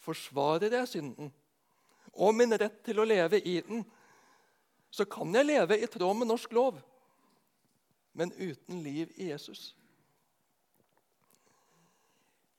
Forsvarer 0.00 0.72
jeg 0.74 0.88
synden 0.88 1.32
og 2.12 2.34
min 2.34 2.54
rett 2.58 2.80
til 2.84 3.00
å 3.00 3.06
leve 3.06 3.40
i 3.40 3.60
den, 3.64 3.84
så 4.90 5.06
kan 5.06 5.34
jeg 5.34 5.46
leve 5.46 5.78
i 5.78 5.86
tråd 5.86 6.16
med 6.18 6.30
norsk 6.30 6.52
lov, 6.52 6.80
men 8.12 8.32
uten 8.34 8.82
liv 8.82 9.12
i 9.16 9.30
Jesus. 9.30 9.70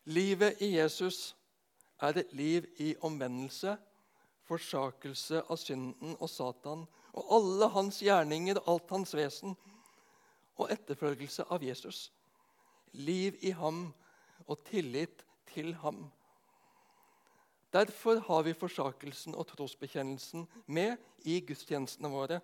Livet 0.07 0.61
i 0.63 0.71
Jesus 0.77 1.35
er 2.01 2.17
et 2.17 2.33
liv 2.33 2.65
i 2.81 2.93
omvendelse, 3.01 3.77
forsakelse 4.47 5.43
av 5.47 5.59
synden 5.61 6.15
og 6.17 6.29
Satan 6.29 6.85
og 7.13 7.33
alle 7.37 7.67
hans 7.75 7.99
gjerninger 8.03 8.59
og 8.61 8.69
alt 8.73 8.95
hans 8.95 9.13
vesen, 9.15 9.55
og 10.59 10.71
etterfølgelse 10.71 11.45
av 11.49 11.63
Jesus. 11.63 12.09
Liv 12.93 13.37
i 13.41 13.53
ham 13.55 13.87
og 14.47 14.63
tillit 14.67 15.23
til 15.53 15.73
ham. 15.81 16.03
Derfor 17.71 18.19
har 18.27 18.43
vi 18.43 18.53
forsakelsen 18.53 19.35
og 19.35 19.47
trosbekjennelsen 19.47 20.43
med 20.67 20.97
i 21.23 21.39
gudstjenestene 21.39 22.11
våre. 22.11 22.41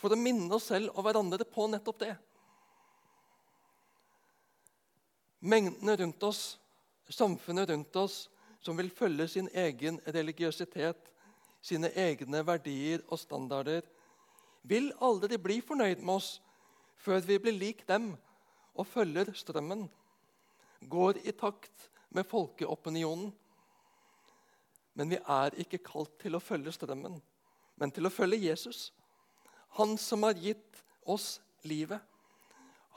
For 0.00 0.12
å 0.12 0.20
minne 0.20 0.52
oss 0.56 0.68
selv 0.68 0.92
og 0.94 1.06
hverandre 1.06 1.46
på 1.48 1.66
nettopp 1.72 2.02
det. 2.02 2.12
Mengdene 5.40 5.96
rundt 5.96 6.26
oss, 6.28 6.42
samfunnet 7.08 7.72
rundt 7.72 7.96
oss, 7.96 8.26
som 8.60 8.76
vil 8.76 8.90
følge 8.90 9.28
sin 9.28 9.48
egen 9.54 10.00
religiøsitet, 10.06 11.08
sine 11.60 11.90
egne 11.96 12.42
verdier 12.46 13.02
og 13.08 13.18
standarder, 13.20 13.82
vil 14.62 14.92
aldri 15.00 15.38
bli 15.40 15.60
fornøyd 15.64 16.02
med 16.04 16.20
oss 16.20 16.30
før 17.00 17.22
vi 17.24 17.38
blir 17.40 17.56
lik 17.56 17.86
dem 17.88 18.12
og 18.76 18.86
følger 18.86 19.32
strømmen, 19.36 19.86
går 20.88 21.20
i 21.24 21.32
takt 21.32 21.88
med 22.10 22.28
folkeopinionen. 22.28 23.32
Men 24.94 25.12
vi 25.12 25.18
er 25.20 25.56
ikke 25.62 25.80
kalt 25.84 26.16
til 26.20 26.36
å 26.36 26.42
følge 26.42 26.72
strømmen, 26.74 27.20
men 27.80 27.92
til 27.94 28.08
å 28.08 28.12
følge 28.12 28.40
Jesus. 28.50 28.90
Han 29.78 29.96
som 30.00 30.26
har 30.26 30.36
gitt 30.36 30.82
oss 31.08 31.38
livet. 31.64 32.00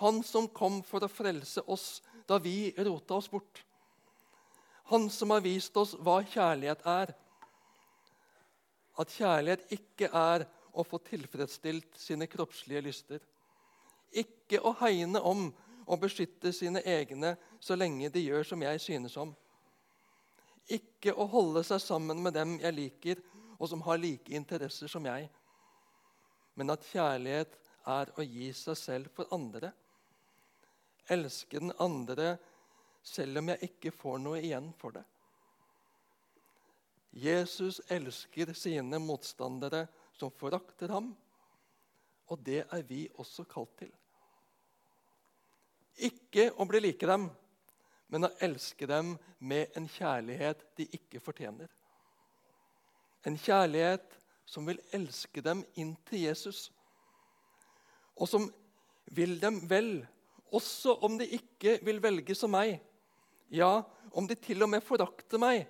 Han 0.02 0.24
som 0.26 0.50
kom 0.50 0.82
for 0.84 1.06
å 1.06 1.12
frelse 1.12 1.62
oss 1.70 2.02
da 2.28 2.40
vi 2.42 2.74
rota 2.78 3.20
oss 3.20 3.30
bort. 3.32 3.62
Han 4.94 5.10
som 5.10 5.32
har 5.34 5.42
vist 5.42 5.78
oss 5.82 5.96
hva 5.98 6.20
kjærlighet 6.22 6.84
er. 6.86 7.16
At 9.02 9.10
kjærlighet 9.10 9.72
ikke 9.74 10.06
er 10.14 10.44
å 10.70 10.84
få 10.86 11.00
tilfredsstilt 11.02 11.98
sine 11.98 12.28
kroppslige 12.30 12.84
lyster. 12.86 13.24
Ikke 14.14 14.62
å 14.62 14.76
hegne 14.84 15.18
om 15.26 15.48
og 15.88 16.04
beskytte 16.04 16.54
sine 16.54 16.84
egne 16.86 17.34
så 17.58 17.74
lenge 17.74 18.12
de 18.14 18.22
gjør 18.22 18.46
som 18.52 18.62
jeg 18.62 18.84
synes 18.86 19.18
om. 19.18 19.34
Ikke 20.70 21.18
å 21.18 21.26
holde 21.26 21.66
seg 21.66 21.82
sammen 21.82 22.22
med 22.22 22.38
dem 22.38 22.60
jeg 22.62 22.78
liker, 22.78 23.26
og 23.58 23.74
som 23.74 23.82
har 23.90 23.98
like 23.98 24.30
interesser 24.30 24.94
som 24.94 25.10
jeg. 25.10 25.26
Men 26.54 26.70
at 26.70 26.86
kjærlighet 26.94 27.58
er 27.90 28.14
å 28.14 28.30
gi 28.30 28.54
seg 28.54 28.78
selv 28.78 29.18
for 29.18 29.34
andre. 29.34 29.74
Elske 31.10 31.58
den 31.58 31.74
andre 31.82 32.36
selv 33.04 33.42
om 33.42 33.52
jeg 33.52 33.70
ikke 33.70 33.92
får 33.96 34.22
noe 34.24 34.40
igjen 34.42 34.72
for 34.80 34.96
det. 34.96 35.04
Jesus 37.14 37.82
elsker 37.94 38.56
sine 38.58 38.98
motstandere 38.98 39.86
som 40.18 40.32
forakter 40.34 40.90
ham, 40.90 41.12
og 42.32 42.40
det 42.42 42.64
er 42.64 42.86
vi 42.88 43.04
også 43.22 43.46
kalt 43.50 43.76
til. 43.84 43.92
Ikke 46.08 46.50
å 46.58 46.66
bli 46.66 46.82
like 46.82 47.06
dem, 47.06 47.28
men 48.10 48.26
å 48.26 48.34
elske 48.46 48.88
dem 48.90 49.14
med 49.46 49.76
en 49.78 49.86
kjærlighet 49.90 50.64
de 50.80 50.88
ikke 50.98 51.22
fortjener. 51.22 51.70
En 53.30 53.38
kjærlighet 53.38 54.18
som 54.50 54.66
vil 54.68 54.82
elske 54.94 55.44
dem 55.46 55.62
inn 55.80 55.94
til 56.10 56.26
Jesus, 56.26 56.66
og 58.18 58.30
som 58.30 58.50
vil 59.14 59.38
dem 59.42 59.62
vel, 59.70 60.02
også 60.54 60.98
om 61.06 61.18
de 61.22 61.28
ikke 61.38 61.78
vil 61.86 62.02
velge 62.02 62.36
som 62.38 62.54
meg, 62.54 62.80
Ja, 63.52 63.82
om 64.14 64.28
de 64.28 64.36
til 64.36 64.64
og 64.64 64.70
med 64.70 64.82
forakter 64.86 65.42
meg 65.42 65.68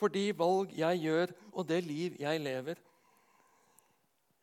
for 0.00 0.12
de 0.12 0.30
valg 0.36 0.72
jeg 0.72 1.02
gjør, 1.04 1.32
og 1.52 1.68
det 1.68 1.82
liv 1.84 2.16
jeg 2.20 2.40
lever. 2.40 2.78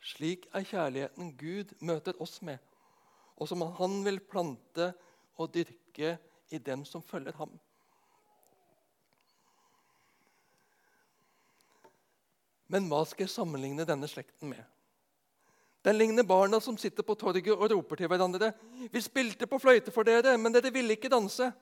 Slik 0.05 0.45
er 0.53 0.65
kjærligheten 0.67 1.33
Gud 1.39 1.74
møter 1.81 2.17
oss 2.21 2.39
med, 2.45 2.62
og 3.38 3.50
som 3.50 3.65
Han 3.79 4.03
vil 4.05 4.19
plante 4.19 4.93
og 5.38 5.53
dyrke 5.53 6.17
i 6.53 6.57
dem 6.57 6.86
som 6.86 7.01
følger 7.01 7.33
ham. 7.38 7.51
Men 12.67 12.88
hva 12.91 13.03
skal 13.07 13.25
jeg 13.25 13.31
sammenligne 13.31 13.86
denne 13.88 14.07
slekten 14.12 14.51
med? 14.51 14.63
Den 15.88 15.95
ligner 15.95 16.25
barna 16.27 16.59
som 16.59 16.77
sitter 16.77 17.03
på 17.03 17.15
torget 17.15 17.53
og 17.53 17.71
roper 17.71 17.95
til 17.95 18.07
hverandre. 18.07 18.51
'Vi 18.91 19.01
spilte 19.01 19.47
på 19.47 19.59
fløyte 19.59 19.91
for 19.91 20.03
dere, 20.03 20.38
men 20.38 20.53
dere 20.53 20.74
ville 20.74 20.93
ikke 20.93 21.09
danse.' 21.09 21.53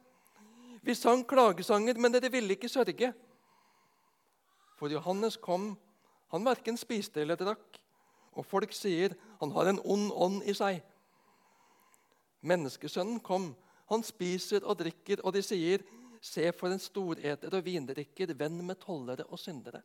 'Vi 0.85 0.93
sang 0.93 1.23
klagesanger, 1.25 1.97
men 1.97 2.13
dere 2.13 2.29
ville 2.31 2.53
ikke 2.53 2.69
sørge.' 2.69 3.13
For 4.77 4.91
Johannes 4.91 5.37
kom, 5.37 5.71
han 6.29 6.45
verken 6.45 6.77
spiste 6.77 7.21
eller 7.21 7.39
drakk, 7.39 7.79
og 8.35 8.45
folk 8.45 8.73
sier 8.75 9.15
han 9.39 9.51
har 9.55 9.71
en 9.71 9.79
ond 9.81 10.11
ånd 10.13 10.43
i 10.43 10.53
seg. 10.53 10.83
Menneskesønnen 12.45 13.19
kom, 13.19 13.55
han 13.89 14.03
spiser 14.03 14.65
og 14.65 14.77
drikker, 14.77 15.23
og 15.23 15.33
de 15.33 15.41
sier, 15.41 15.81
se 16.21 16.51
for 16.53 16.73
en 16.73 16.81
storeter 16.81 17.53
og 17.53 17.65
vindrikker, 17.65 18.33
venn 18.37 18.61
med 18.65 18.77
tollere 18.81 19.25
og 19.29 19.39
syndere. 19.39 19.81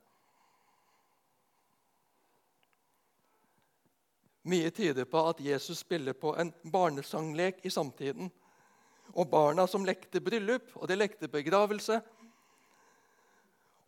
Mye 4.49 4.71
tyder 4.73 5.05
på 5.05 5.21
at 5.29 5.41
Jesus 5.45 5.83
spiller 5.85 6.17
på 6.17 6.33
en 6.41 6.53
barnesanglek 6.73 7.61
i 7.65 7.71
samtiden. 7.71 8.31
Og 9.15 9.29
barna 9.31 9.67
som 9.67 9.85
lekte 9.87 10.21
bryllup, 10.23 10.71
og 10.77 10.89
de 10.89 10.97
lekte 10.99 11.29
begravelse. 11.29 12.01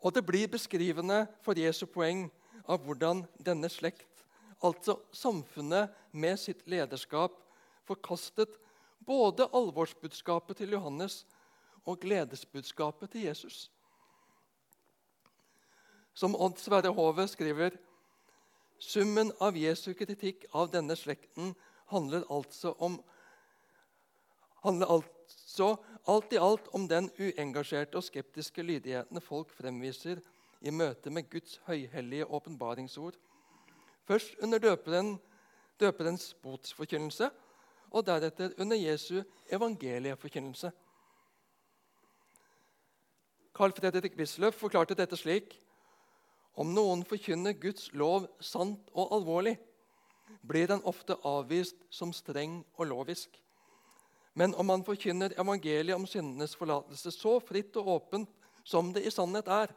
Og 0.03 0.15
det 0.15 0.25
blir 0.27 0.51
beskrivende 0.51 1.27
for 1.43 1.59
Jesu 1.59 1.87
poeng 1.87 2.27
av 2.67 2.83
hvordan 2.83 3.25
denne 3.39 3.71
slekt, 3.71 4.09
altså 4.63 4.99
samfunnet 5.15 5.95
med 6.13 6.39
sitt 6.39 6.67
lederskap, 6.71 7.35
forkastet 7.87 8.59
både 9.07 9.49
alvorsbudskapet 9.55 10.63
til 10.63 10.75
Johannes 10.77 11.23
og 11.85 12.01
gledesbudskapet 12.03 13.11
til 13.11 13.27
Jesus. 13.27 13.71
Som 16.15 16.37
Odd 16.37 16.61
Sverre 16.61 16.93
Hove 16.95 17.27
skriver 17.31 17.79
Summen 18.83 19.31
av 19.41 19.57
Jesu 19.57 19.93
kritikk 19.95 20.45
av 20.53 20.73
denne 20.73 20.97
slekten 20.99 21.55
handler 21.93 22.27
altså 22.31 22.75
om 22.83 22.99
handler 24.63 24.87
altså 24.95 25.75
alt 26.09 26.33
i 26.33 26.41
alt 26.41 26.69
om 26.75 26.89
den 26.89 27.11
uengasjerte 27.19 27.99
og 27.99 28.07
skeptiske 28.07 28.63
lydigheten 28.63 29.21
folk 29.21 29.51
fremviser 29.55 30.23
i 30.63 30.71
møte 30.71 31.11
med 31.11 31.31
Guds 31.31 31.61
høyhellige 31.67 32.27
åpenbaringsord. 32.27 33.15
Først 34.05 34.35
under 34.43 34.59
døperen, 34.59 35.19
døperens 35.81 36.35
botsforkynnelse, 36.43 37.31
og 37.91 38.07
deretter 38.07 38.55
under 38.59 38.77
Jesu 38.77 39.23
evangelieforkynnelse. 39.53 40.71
Carl 43.55 43.73
Fredrik 43.77 44.17
Wisløff 44.17 44.57
forklarte 44.57 44.95
dette 44.95 45.17
slik.: 45.17 45.59
om 46.55 46.75
noen 46.75 47.05
forkynner 47.05 47.53
Guds 47.57 47.93
lov 47.97 48.27
sant 48.41 48.91
og 48.93 49.13
alvorlig, 49.17 49.57
blir 50.45 50.69
den 50.69 50.83
ofte 50.85 51.17
avvist 51.25 51.77
som 51.91 52.13
streng 52.13 52.63
og 52.77 52.87
lovisk. 52.91 53.42
Men 54.35 54.55
om 54.55 54.67
man 54.67 54.85
forkynner 54.85 55.35
evangeliet 55.41 55.97
om 55.97 56.07
syndenes 56.09 56.57
forlatelse 56.57 57.13
så 57.13 57.37
fritt 57.45 57.77
og 57.81 57.89
åpent 57.97 58.31
som 58.65 58.93
det 58.95 59.05
i 59.05 59.13
sannhet 59.13 59.49
er, 59.53 59.73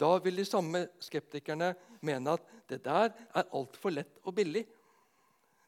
da 0.00 0.14
vil 0.24 0.40
de 0.40 0.46
samme 0.48 0.86
skeptikerne 1.02 1.74
mene 2.06 2.36
at 2.38 2.52
det 2.70 2.80
der 2.86 3.10
er 3.12 3.50
altfor 3.52 3.92
lett 3.92 4.22
og 4.24 4.32
billig. 4.38 4.62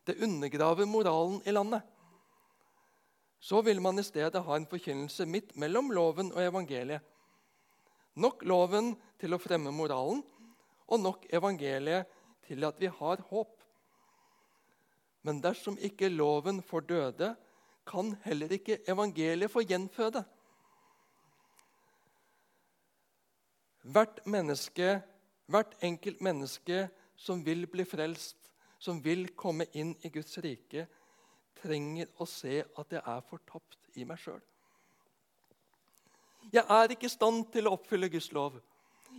Det 0.07 0.17
undergraver 0.25 0.89
moralen 0.89 1.43
i 1.45 1.53
landet. 1.53 1.83
Så 3.43 3.61
vil 3.67 3.83
man 3.83 3.99
i 3.99 4.07
stedet 4.07 4.41
ha 4.47 4.57
en 4.57 4.69
forkynnelse 4.71 5.27
midt 5.27 5.57
mellom 5.59 5.91
loven 5.93 6.31
og 6.33 6.41
evangeliet. 6.41 7.03
Nok 8.17 8.45
loven 8.49 8.93
til 9.21 9.35
å 9.35 9.41
fremme 9.41 9.73
moralen, 9.75 10.23
og 10.89 11.01
nok 11.01 11.27
evangeliet 11.33 12.09
til 12.47 12.65
at 12.65 12.81
vi 12.81 12.91
har 12.93 13.23
håp. 13.29 13.62
Men 15.23 15.41
dersom 15.43 15.79
ikke 15.79 16.11
loven 16.11 16.61
får 16.67 16.87
døde, 16.89 17.35
kan 17.87 18.15
heller 18.23 18.53
ikke 18.55 18.79
evangeliet 18.91 19.51
få 19.51 19.63
gjenføde. 19.67 20.23
Hvert 23.83 24.21
menneske, 24.27 25.01
hvert 25.51 25.75
enkelt 25.83 26.21
menneske 26.23 26.87
som 27.19 27.43
vil 27.47 27.67
bli 27.71 27.85
frelst, 27.87 28.37
som 28.79 29.01
vil 29.03 29.29
komme 29.39 29.67
inn 29.79 29.95
i 30.03 30.11
Guds 30.15 30.39
rike, 30.43 30.87
trenger 31.63 32.11
å 32.19 32.27
se 32.27 32.63
at 32.63 32.95
jeg 32.95 33.03
er 33.03 33.27
fortapt 33.29 33.99
i 33.99 34.07
meg 34.07 34.19
sjøl. 34.19 34.41
Jeg 36.53 36.67
er 36.67 36.91
ikke 36.91 37.07
i 37.07 37.13
stand 37.13 37.45
til 37.55 37.69
å 37.69 37.75
oppfylle 37.77 38.11
Guds 38.11 38.33
lov. 38.35 38.59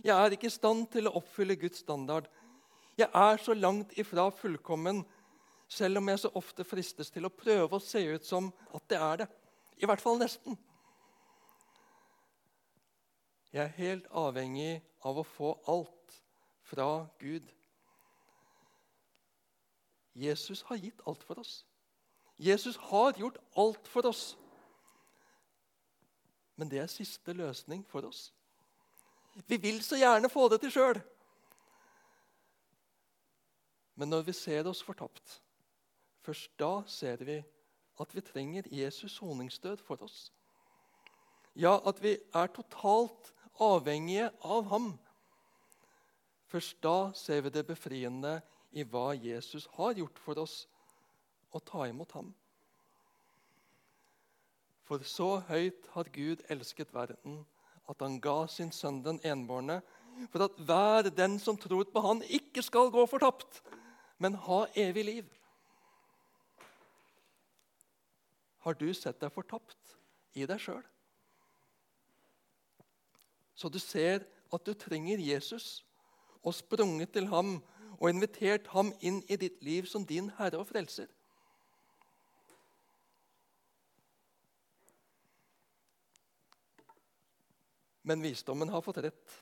Jeg 0.04 0.12
er 0.12 0.34
ikke 0.36 0.50
i 0.50 0.52
stand 0.52 0.88
til 0.92 1.08
å 1.08 1.14
oppfylle 1.20 1.56
Guds 1.56 1.80
standard. 1.84 2.28
Jeg 2.98 3.08
er 3.08 3.40
så 3.40 3.56
langt 3.56 3.94
ifra 3.98 4.28
fullkommen, 4.34 5.02
selv 5.74 5.98
om 5.98 6.08
jeg 6.08 6.22
så 6.22 6.30
ofte 6.38 6.66
fristes 6.66 7.10
til 7.10 7.26
å 7.26 7.32
prøve 7.32 7.76
å 7.76 7.82
se 7.82 8.02
ut 8.06 8.26
som 8.26 8.52
at 8.74 8.86
det 8.90 9.00
er 9.00 9.24
det. 9.24 9.28
I 9.82 9.88
hvert 9.90 10.02
fall 10.02 10.20
nesten. 10.20 10.56
Jeg 13.54 13.62
er 13.64 13.76
helt 13.78 14.06
avhengig 14.10 14.82
av 15.06 15.18
å 15.18 15.26
få 15.26 15.52
alt 15.70 16.16
fra 16.66 16.88
Gud. 17.22 17.46
Jesus 20.14 20.62
har 20.70 20.78
gitt 20.82 21.02
alt 21.06 21.22
for 21.26 21.38
oss. 21.42 21.60
Jesus 22.38 22.76
har 22.90 23.14
gjort 23.18 23.38
alt 23.58 23.88
for 23.90 24.06
oss. 24.10 24.36
Men 26.56 26.70
det 26.70 26.80
er 26.82 26.90
siste 26.90 27.34
løsning 27.34 27.82
for 27.86 28.06
oss. 28.06 28.32
Vi 29.46 29.58
vil 29.58 29.82
så 29.82 29.98
gjerne 29.98 30.30
få 30.30 30.48
det 30.48 30.60
til 30.62 30.74
sjøl. 30.74 31.00
Men 33.94 34.10
når 34.10 34.26
vi 34.26 34.34
ser 34.34 34.66
oss 34.66 34.82
fortapt, 34.82 35.40
først 36.24 36.50
da 36.58 36.82
ser 36.88 37.24
vi 37.24 37.42
at 38.00 38.14
vi 38.14 38.20
trenger 38.24 38.68
Jesus 38.70 39.18
soningsdød 39.20 39.82
for 39.86 40.02
oss. 40.02 40.32
Ja, 41.54 41.78
at 41.86 42.02
vi 42.02 42.16
er 42.34 42.46
totalt 42.46 43.32
avhengige 43.60 44.30
av 44.42 44.64
ham. 44.72 44.94
Først 46.50 46.80
da 46.82 47.12
ser 47.14 47.44
vi 47.44 47.52
det 47.54 47.66
befriende 47.66 48.40
i 48.72 48.82
hva 48.82 49.12
Jesus 49.14 49.68
har 49.76 49.94
gjort 49.94 50.18
for 50.18 50.40
oss, 50.42 50.64
og 51.54 51.62
ta 51.62 51.86
imot 51.86 52.12
ham. 52.16 52.32
For 54.84 55.04
så 55.06 55.38
høyt 55.48 55.86
har 55.94 56.10
Gud 56.12 56.42
elsket 56.50 56.90
verden, 56.94 57.44
at 57.88 58.02
han 58.02 58.18
ga 58.20 58.44
sin 58.50 58.72
sønn 58.72 59.04
den 59.04 59.20
enbårne, 59.24 59.80
for 60.32 60.46
at 60.46 60.58
hver 60.66 61.08
den 61.14 61.38
som 61.38 61.56
tror 61.58 61.86
på 61.90 62.02
han, 62.02 62.22
ikke 62.26 62.62
skal 62.62 62.90
gå 62.90 63.06
fortapt, 63.06 63.62
men 64.18 64.34
ha 64.46 64.64
evig 64.76 65.04
liv. 65.04 65.30
Har 68.64 68.76
du 68.80 68.88
sett 68.96 69.20
deg 69.20 69.32
fortapt 69.32 69.96
i 70.32 70.46
deg 70.48 70.60
sjøl? 70.60 70.84
Så 73.54 73.68
du 73.68 73.78
ser 73.78 74.24
at 74.54 74.64
du 74.64 74.72
trenger 74.74 75.20
Jesus, 75.20 75.84
og 76.44 76.54
sprunget 76.54 77.12
til 77.14 77.28
ham 77.30 77.58
og 77.96 78.08
invitert 78.10 78.66
ham 78.74 78.90
inn 79.00 79.22
i 79.32 79.36
ditt 79.40 79.62
liv 79.64 79.86
som 79.88 80.04
din 80.04 80.28
Herre 80.38 80.60
og 80.60 80.68
Frelser. 80.68 81.08
Men 88.04 88.20
visdommen 88.20 88.68
har 88.68 88.84
fått 88.84 89.00
rett. 89.00 89.38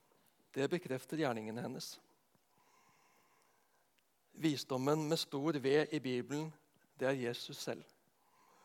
Det 0.54 0.68
bekrefter 0.70 1.18
gjerningene 1.18 1.64
hennes. 1.64 1.96
Visdommen 4.38 5.08
med 5.08 5.18
stor 5.18 5.58
V 5.58 5.80
i 5.90 5.98
Bibelen, 5.98 6.52
det 7.00 7.08
er 7.08 7.18
Jesus 7.24 7.58
selv. 7.58 7.82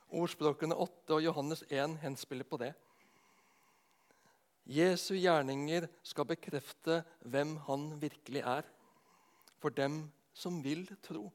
Ordspråkene 0.08 0.76
8 0.76 1.18
og 1.18 1.24
Johannes 1.24 1.64
1 1.68 1.98
henspiller 2.00 2.48
på 2.48 2.60
det. 2.62 2.72
Jesu 4.68 5.16
gjerninger 5.16 5.88
skal 6.04 6.28
bekrefte 6.28 7.02
hvem 7.24 7.56
han 7.68 7.90
virkelig 8.02 8.44
er, 8.44 8.64
for 9.60 9.70
dem 9.70 10.06
som 10.34 10.62
vil 10.64 10.86
tro. 11.04 11.30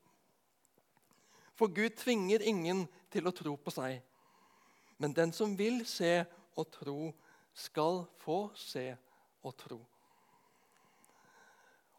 For 1.57 1.73
Gud 1.73 1.97
tvinger 2.01 2.45
ingen 2.45 2.87
til 3.13 3.29
å 3.29 3.35
tro 3.37 3.57
på 3.57 3.73
seg, 3.73 4.01
men 5.01 5.17
den 5.17 5.33
som 5.37 5.57
vil 5.59 5.83
se 5.89 6.23
og 6.57 6.69
tro, 6.73 7.13
skal 7.53 8.07
få 8.23 8.47
se 8.57 8.87
og 9.45 9.53
tro. 9.61 9.77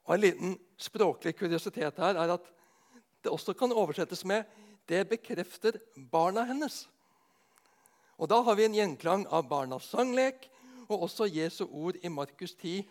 Og 0.04 0.16
En 0.16 0.22
liten 0.22 0.56
språklig 0.78 1.36
kuriositet 1.38 2.00
her 2.02 2.18
er 2.18 2.34
at 2.34 2.48
det 3.24 3.32
også 3.32 3.54
kan 3.54 3.72
oversettes 3.72 4.26
med 4.26 4.44
'det 4.88 5.10
bekrefter 5.10 5.80
barna 6.12 6.46
hennes'. 6.46 6.88
Og 8.18 8.30
Da 8.30 8.42
har 8.42 8.56
vi 8.56 8.66
en 8.66 8.76
gjenklang 8.76 9.26
av 9.28 9.50
barnas 9.50 9.84
sanglek 9.84 10.50
og 10.90 11.02
også 11.02 11.26
Jesu 11.26 11.66
ord 11.66 11.96
i 12.04 12.08
Markus 12.08 12.54
10, 12.56 12.90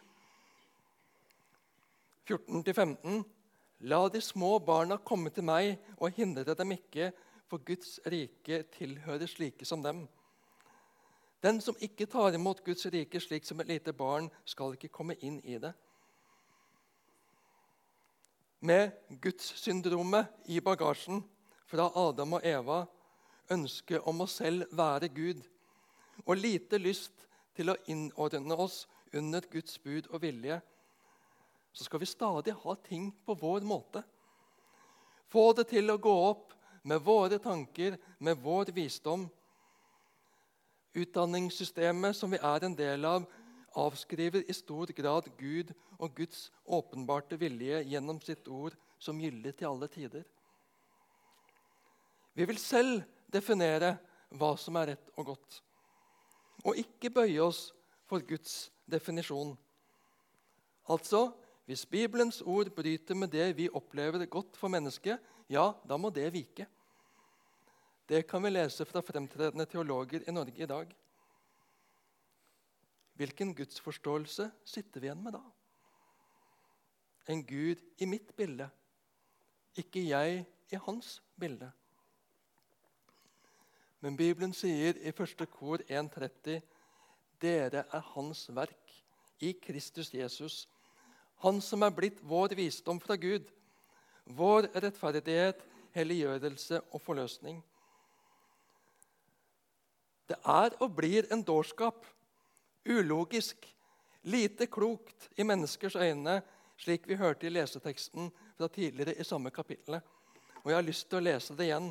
14-15. 2.27 3.25
La 3.81 4.09
de 4.09 4.21
små 4.21 4.59
barna 4.59 4.97
komme 4.97 5.31
til 5.31 5.45
meg, 5.45 5.79
og 5.99 6.13
hindre 6.15 6.55
dem 6.55 6.73
ikke, 6.73 7.13
for 7.51 7.59
Guds 7.59 7.99
rike 8.07 8.63
tilhører 8.77 9.27
slike 9.27 9.65
som 9.65 9.83
dem. 9.83 10.07
Den 11.43 11.61
som 11.61 11.77
ikke 11.83 12.07
tar 12.07 12.35
imot 12.35 12.63
Guds 12.65 12.87
rike 12.87 13.21
slik 13.21 13.45
som 13.45 13.61
et 13.61 13.69
lite 13.69 13.93
barn, 13.93 14.31
skal 14.47 14.77
ikke 14.77 14.93
komme 14.95 15.17
inn 15.21 15.41
i 15.45 15.59
det. 15.59 15.73
Med 18.61 18.93
gudssyndromet 19.21 20.31
i 20.47 20.61
bagasjen 20.63 21.25
fra 21.73 21.89
Adam 21.97 22.37
og 22.37 22.45
Eva, 22.45 22.83
ønsket 23.53 24.05
om 24.09 24.21
å 24.21 24.29
selv 24.29 24.69
være 24.77 25.09
Gud 25.09 25.41
og 26.27 26.37
lite 26.37 26.77
lyst 26.77 27.25
til 27.57 27.73
å 27.73 27.79
innordne 27.89 28.59
oss 28.61 28.83
under 29.17 29.45
Guds 29.53 29.79
bud 29.81 30.11
og 30.11 30.21
vilje, 30.21 30.59
så 31.73 31.87
skal 31.87 32.03
vi 32.03 32.09
stadig 32.11 32.53
ha 32.61 32.75
ting 32.85 33.09
på 33.25 33.37
vår 33.41 33.65
måte. 33.65 34.03
Få 35.33 35.53
det 35.57 35.71
til 35.71 35.89
å 35.89 36.01
gå 36.01 36.13
opp 36.27 36.53
med 36.85 37.01
våre 37.01 37.39
tanker, 37.41 37.97
med 38.19 38.37
vår 38.45 38.75
visdom. 38.77 39.25
Utdanningssystemet 40.93 42.17
som 42.17 42.37
vi 42.37 42.41
er 42.43 42.69
en 42.69 42.77
del 42.77 43.09
av, 43.09 43.25
avskriver 43.73 44.45
i 44.45 44.53
stor 44.53 44.93
grad 44.93 45.31
Gud 45.39 45.73
og 45.97 46.13
Guds 46.21 46.51
åpenbarte 46.69 47.41
vilje 47.41 47.81
gjennom 47.89 48.21
sitt 48.21 48.45
ord 48.53 48.77
som 49.01 49.21
gyldig 49.21 49.57
til 49.57 49.73
alle 49.73 49.89
tider. 49.89 50.29
Vi 52.35 52.47
vil 52.49 52.59
selv 52.59 53.03
definere 53.33 53.97
hva 54.33 54.55
som 54.57 54.77
er 54.81 54.95
rett 54.95 55.13
og 55.21 55.33
godt, 55.33 55.59
og 56.65 56.79
ikke 56.81 57.11
bøye 57.13 57.43
oss 57.45 57.67
for 58.09 58.25
Guds 58.25 58.71
definisjon. 58.89 59.53
Altså, 60.93 61.31
hvis 61.69 61.85
Bibelens 61.87 62.41
ord 62.43 62.71
bryter 62.75 63.17
med 63.19 63.31
det 63.33 63.53
vi 63.57 63.69
opplever 63.69 64.25
godt 64.27 64.57
for 64.59 64.73
mennesket, 64.73 65.21
ja, 65.49 65.73
da 65.89 65.99
må 66.01 66.11
det 66.11 66.31
vike. 66.35 66.67
Det 68.09 68.25
kan 68.29 68.43
vi 68.45 68.51
lese 68.51 68.85
fra 68.89 69.01
fremtredende 69.05 69.67
teologer 69.69 70.25
i 70.27 70.35
Norge 70.35 70.65
i 70.65 70.69
dag. 70.69 70.89
Hvilken 73.17 73.53
gudsforståelse 73.55 74.49
sitter 74.65 75.01
vi 75.01 75.09
igjen 75.09 75.23
med 75.23 75.37
da? 75.37 75.43
En 77.31 77.45
Gud 77.47 77.79
i 78.03 78.09
mitt 78.09 78.33
bilde, 78.37 78.67
ikke 79.79 80.03
jeg 80.03 80.43
i 80.73 80.81
hans 80.89 81.21
bilde. 81.39 81.71
Men 84.03 84.17
Bibelen 84.19 84.51
sier 84.55 84.99
i 84.99 85.13
1. 85.15 85.45
kor 85.51 85.83
1.30.: 85.87 86.61
Dere 87.41 87.85
er 87.87 88.07
Hans 88.15 88.49
verk 88.51 88.97
i 89.41 89.53
Kristus 89.53 90.13
Jesus, 90.15 90.69
Han 91.43 91.61
som 91.61 91.83
er 91.83 91.91
blitt 91.91 92.21
vår 92.23 92.55
visdom 92.55 93.01
fra 93.03 93.17
Gud, 93.17 93.49
vår 94.25 94.69
rettferdighet, 94.75 95.65
helliggjørelse 95.95 96.81
og 96.93 97.03
forløsning. 97.03 97.59
Det 100.31 100.39
er 100.47 100.77
og 100.81 100.95
blir 100.97 101.27
en 101.35 101.43
dårskap, 101.43 102.07
ulogisk, 102.87 103.67
lite 104.23 104.67
klokt 104.67 105.29
i 105.37 105.43
menneskers 105.43 105.97
øyne, 105.97 106.41
slik 106.79 107.09
vi 107.09 107.19
hørte 107.19 107.47
i 107.47 107.51
leseteksten 107.51 108.31
fra 108.57 108.69
tidligere 108.69 109.19
i 109.19 109.27
samme 109.27 109.51
kapittel. 109.51 110.01
Og 110.63 110.71
jeg 110.71 110.79
har 110.79 110.87
lyst 110.87 111.09
til 111.11 111.19
å 111.19 111.27
lese 111.27 111.57
det 111.59 111.67
igjen. 111.69 111.91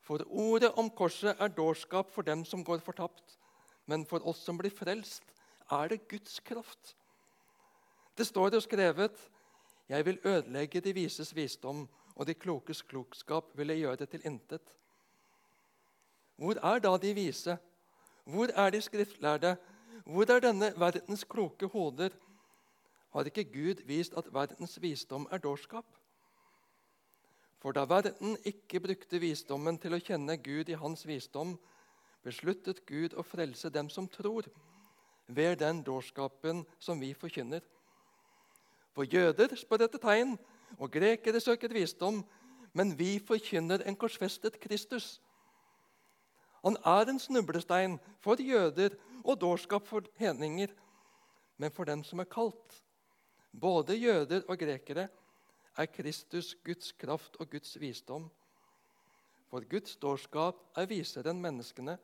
For 0.00 0.24
ordet 0.26 0.72
om 0.78 0.90
korset 0.90 1.36
er 1.38 1.52
dårskap 1.54 2.10
for 2.10 2.22
dem 2.22 2.44
som 2.44 2.64
går 2.64 2.78
fortapt. 2.84 3.38
Men 3.86 4.06
for 4.06 4.26
oss 4.28 4.42
som 4.44 4.58
blir 4.58 4.72
frelst, 4.74 5.24
er 5.70 5.88
det 5.88 6.08
Guds 6.08 6.40
kraft. 6.40 6.96
Det 8.18 8.26
står 8.26 8.54
jo 8.54 8.60
skrevet 8.60 9.30
Jeg 9.88 10.06
vil 10.06 10.20
ødelegge 10.24 10.80
de 10.80 10.92
vises 10.94 11.34
visdom, 11.36 11.88
og 12.14 12.26
de 12.26 12.34
klokes 12.34 12.82
klokskap 12.82 13.44
vil 13.54 13.68
jeg 13.68 13.78
gjøre 13.78 14.06
til 14.06 14.26
intet. 14.26 14.74
Hvor 16.36 16.56
er 16.62 16.78
da 16.78 16.96
de 16.96 17.14
vise? 17.14 17.58
Hvor 18.24 18.48
er 18.54 18.70
de 18.70 18.80
skriftlærde? 18.80 19.56
Hvor 20.04 20.30
er 20.30 20.40
denne 20.40 20.72
verdens 20.76 21.24
kloke 21.24 21.66
hoder? 21.66 22.10
Har 23.12 23.24
ikke 23.24 23.44
Gud 23.44 23.82
vist 23.86 24.14
at 24.16 24.34
verdens 24.34 24.82
visdom 24.82 25.26
er 25.30 25.38
dårskap? 25.38 25.84
For 27.60 27.76
da 27.76 27.84
verden 27.84 28.38
ikke 28.48 28.80
brukte 28.80 29.20
visdommen 29.20 29.78
til 29.78 29.94
å 29.94 30.00
kjenne 30.00 30.38
Gud 30.40 30.70
i 30.72 30.78
hans 30.80 31.04
visdom, 31.06 31.58
besluttet 32.24 32.82
Gud 32.88 33.14
å 33.16 33.24
frelse 33.24 33.70
dem 33.72 33.90
som 33.92 34.08
tror, 34.08 34.48
ved 35.28 35.60
den 35.60 35.82
dårskapen 35.84 36.64
som 36.80 37.00
vi 37.00 37.12
forkynner. 37.14 37.62
For 38.96 39.06
jøder 39.06 39.52
spør 39.56 39.86
etter 39.86 40.02
tegn, 40.02 40.38
og 40.78 40.90
grekere 40.94 41.40
søker 41.40 41.72
visdom, 41.74 42.22
men 42.72 42.94
vi 42.96 43.18
forkynner 43.18 43.84
en 43.86 43.98
korsfestet 43.98 44.58
Kristus 44.62 45.18
han 46.64 46.76
er 46.84 47.08
en 47.08 47.20
snublestein 47.20 47.96
for 48.20 48.40
jøder 48.40 48.96
og 49.24 49.38
dårskap 49.40 49.86
for 49.88 50.04
hedninger. 50.20 50.68
Men 51.56 51.72
for 51.72 51.88
dem 51.88 52.04
som 52.04 52.20
er 52.20 52.28
kalt, 52.28 52.76
både 53.52 53.96
jøder 53.96 54.44
og 54.48 54.58
grekere, 54.60 55.08
er 55.80 55.88
Kristus 55.88 56.54
Guds 56.64 56.92
kraft 56.92 57.36
og 57.40 57.50
Guds 57.50 57.80
visdom. 57.80 58.28
For 59.48 59.64
Guds 59.70 59.96
dårskap 59.96 60.60
er 60.76 60.88
visere 60.90 61.32
enn 61.32 61.40
menneskene, 61.40 61.96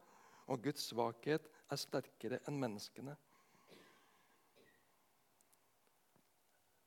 og 0.49 0.63
Guds 0.65 0.89
svakhet 0.91 1.47
er 1.71 1.81
sterkere 1.81 2.41
enn 2.49 2.59
menneskene. 2.63 3.17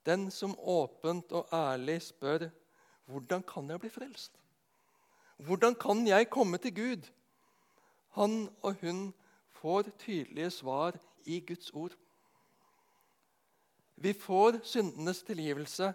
Den 0.08 0.30
som 0.34 0.56
åpent 0.58 1.32
og 1.36 1.52
ærlig 1.54 1.99
spør 2.02 2.49
hvordan 3.10 3.43
kan 3.43 3.69
jeg 3.69 3.82
bli 3.82 3.89
frelst? 3.89 4.36
Hvordan 5.38 5.75
kan 5.75 6.08
jeg 6.08 6.30
komme 6.30 6.58
til 6.58 6.75
Gud? 6.75 7.10
Han 8.17 8.49
og 8.62 8.75
hun 8.82 9.13
får 9.62 9.89
tydelige 9.99 10.49
svar 10.52 10.97
i 11.25 11.39
Guds 11.39 11.69
ord. 11.71 11.95
Vi 13.95 14.13
får 14.13 14.60
syndenes 14.63 15.23
tilgivelse, 15.23 15.93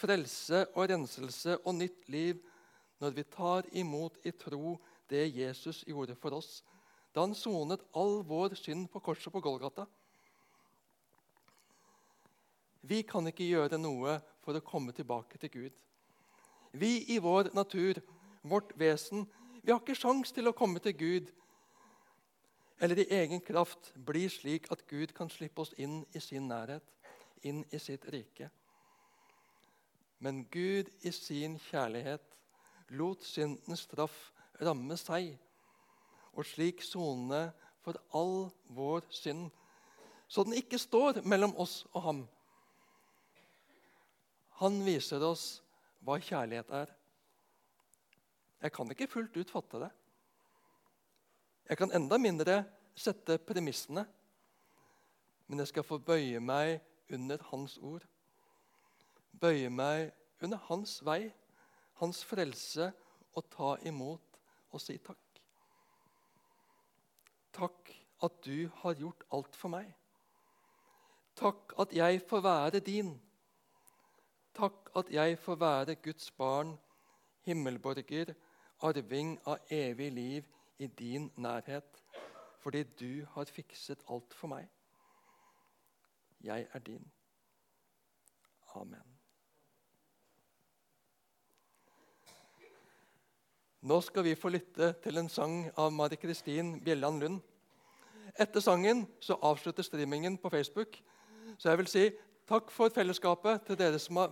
frelse 0.00 0.64
og 0.74 0.88
renselse 0.90 1.58
og 1.64 1.76
nytt 1.76 2.08
liv 2.12 2.40
når 3.00 3.14
vi 3.16 3.24
tar 3.36 3.68
imot 3.76 4.18
i 4.26 4.32
tro 4.36 4.78
det 5.10 5.28
Jesus 5.36 5.82
gjorde 5.88 6.16
for 6.20 6.36
oss 6.38 6.60
da 7.14 7.24
han 7.24 7.34
sonet 7.34 7.82
all 7.98 8.20
vår 8.26 8.54
synd 8.58 8.86
på 8.92 9.00
korset 9.02 9.32
på 9.34 9.42
Golgata. 9.42 9.86
Vi 12.86 13.02
kan 13.02 13.26
ikke 13.26 13.48
gjøre 13.48 13.80
noe 13.80 14.20
for 14.44 14.54
å 14.54 14.62
komme 14.62 14.94
tilbake 14.94 15.40
til 15.42 15.50
Gud. 15.50 15.74
Vi 16.70 16.92
i 17.10 17.18
vår 17.18 17.50
natur, 17.56 17.98
vårt 18.46 18.70
vesen, 18.78 19.26
vi 19.60 19.72
har 19.72 19.82
ikke 19.82 19.98
sjans 19.98 20.30
til 20.32 20.48
å 20.48 20.54
komme 20.56 20.78
til 20.80 20.94
Gud 20.96 21.32
eller 22.80 23.02
i 23.02 23.10
egen 23.12 23.42
kraft 23.44 23.90
bli 23.94 24.24
slik 24.32 24.70
at 24.72 24.86
Gud 24.88 25.12
kan 25.12 25.28
slippe 25.28 25.60
oss 25.60 25.74
inn 25.76 26.00
i 26.16 26.20
sin 26.24 26.46
nærhet, 26.48 26.86
inn 27.44 27.60
i 27.68 27.78
sitt 27.78 28.06
rike. 28.08 28.48
Men 30.20 30.44
Gud 30.52 30.90
i 31.00 31.12
sin 31.16 31.56
kjærlighet 31.70 32.24
lot 32.92 33.24
syndens 33.24 33.86
straff 33.86 34.30
ramme 34.60 34.96
seg, 35.00 35.32
og 36.36 36.44
slik 36.46 36.82
sone 36.84 37.46
for 37.80 37.96
all 38.16 38.50
vår 38.68 39.06
synd, 39.14 39.48
så 40.28 40.44
den 40.46 40.58
ikke 40.60 40.78
står 40.78 41.22
mellom 41.26 41.56
oss 41.58 41.82
og 41.94 42.04
ham. 42.04 42.20
Han 44.60 44.76
viser 44.84 45.24
oss 45.24 45.62
hva 46.04 46.18
kjærlighet 46.20 46.68
er. 46.82 46.92
Jeg 48.60 48.76
kan 48.76 48.92
ikke 48.92 49.08
fullt 49.08 49.40
ut 49.40 49.50
fatte 49.50 49.80
det. 49.80 49.90
Jeg 51.70 51.80
kan 51.80 51.92
enda 51.96 52.18
mindre 52.20 52.60
sette 52.98 53.38
premissene, 53.46 54.04
men 55.48 55.62
jeg 55.62 55.70
skal 55.72 55.86
få 55.86 55.98
bøye 56.04 56.42
meg 56.44 56.76
under 57.10 57.40
Hans 57.50 57.78
ord. 57.78 58.04
Bøye 59.40 59.70
meg 59.70 60.10
under 60.42 60.58
Hans 60.68 60.98
vei, 61.04 61.30
Hans 62.00 62.24
frelse, 62.24 62.90
og 63.38 63.46
ta 63.52 63.74
imot 63.86 64.38
og 64.72 64.82
si 64.82 64.96
takk. 64.98 65.40
Takk 67.54 67.90
at 68.24 68.38
du 68.44 68.68
har 68.82 68.98
gjort 68.98 69.24
alt 69.32 69.56
for 69.56 69.72
meg. 69.72 69.90
Takk 71.38 71.74
at 71.80 71.92
jeg 71.96 72.20
får 72.28 72.42
være 72.44 72.80
din. 72.84 73.14
Takk 74.54 74.90
at 74.96 75.10
jeg 75.14 75.38
får 75.38 75.60
være 75.60 75.94
Guds 76.04 76.30
barn, 76.30 76.74
himmelborger, 77.46 78.34
arving 78.82 79.38
av 79.46 79.70
evig 79.70 80.10
liv 80.12 80.50
i 80.78 80.86
din 80.86 81.30
nærhet, 81.36 82.02
fordi 82.60 82.82
du 82.82 83.26
har 83.34 83.44
fikset 83.44 84.04
alt 84.10 84.34
for 84.34 84.52
meg. 84.52 84.68
Jeg 86.40 86.66
er 86.72 86.78
din. 86.78 87.12
Amen. 88.74 89.09
Nå 93.80 93.96
skal 94.04 94.26
vi 94.26 94.34
få 94.36 94.50
lytte 94.52 94.90
til 95.00 95.16
en 95.16 95.28
sang 95.32 95.54
av 95.80 95.88
Mari 95.96 96.18
Kristin 96.20 96.74
Bjelland 96.84 97.22
Lund. 97.22 97.38
Etter 98.36 98.60
sangen 98.60 99.06
så 99.24 99.38
avslutter 99.40 99.80
streamingen 99.86 100.34
på 100.36 100.50
Facebook. 100.52 100.98
Så 101.56 101.70
jeg 101.70 101.80
vil 101.80 101.88
si 101.88 102.02
takk 102.44 102.68
for 102.74 102.92
fellesskapet 102.92 103.64
til 103.64 103.78
dere 103.80 103.96
som 103.96 104.20
har 104.20 104.28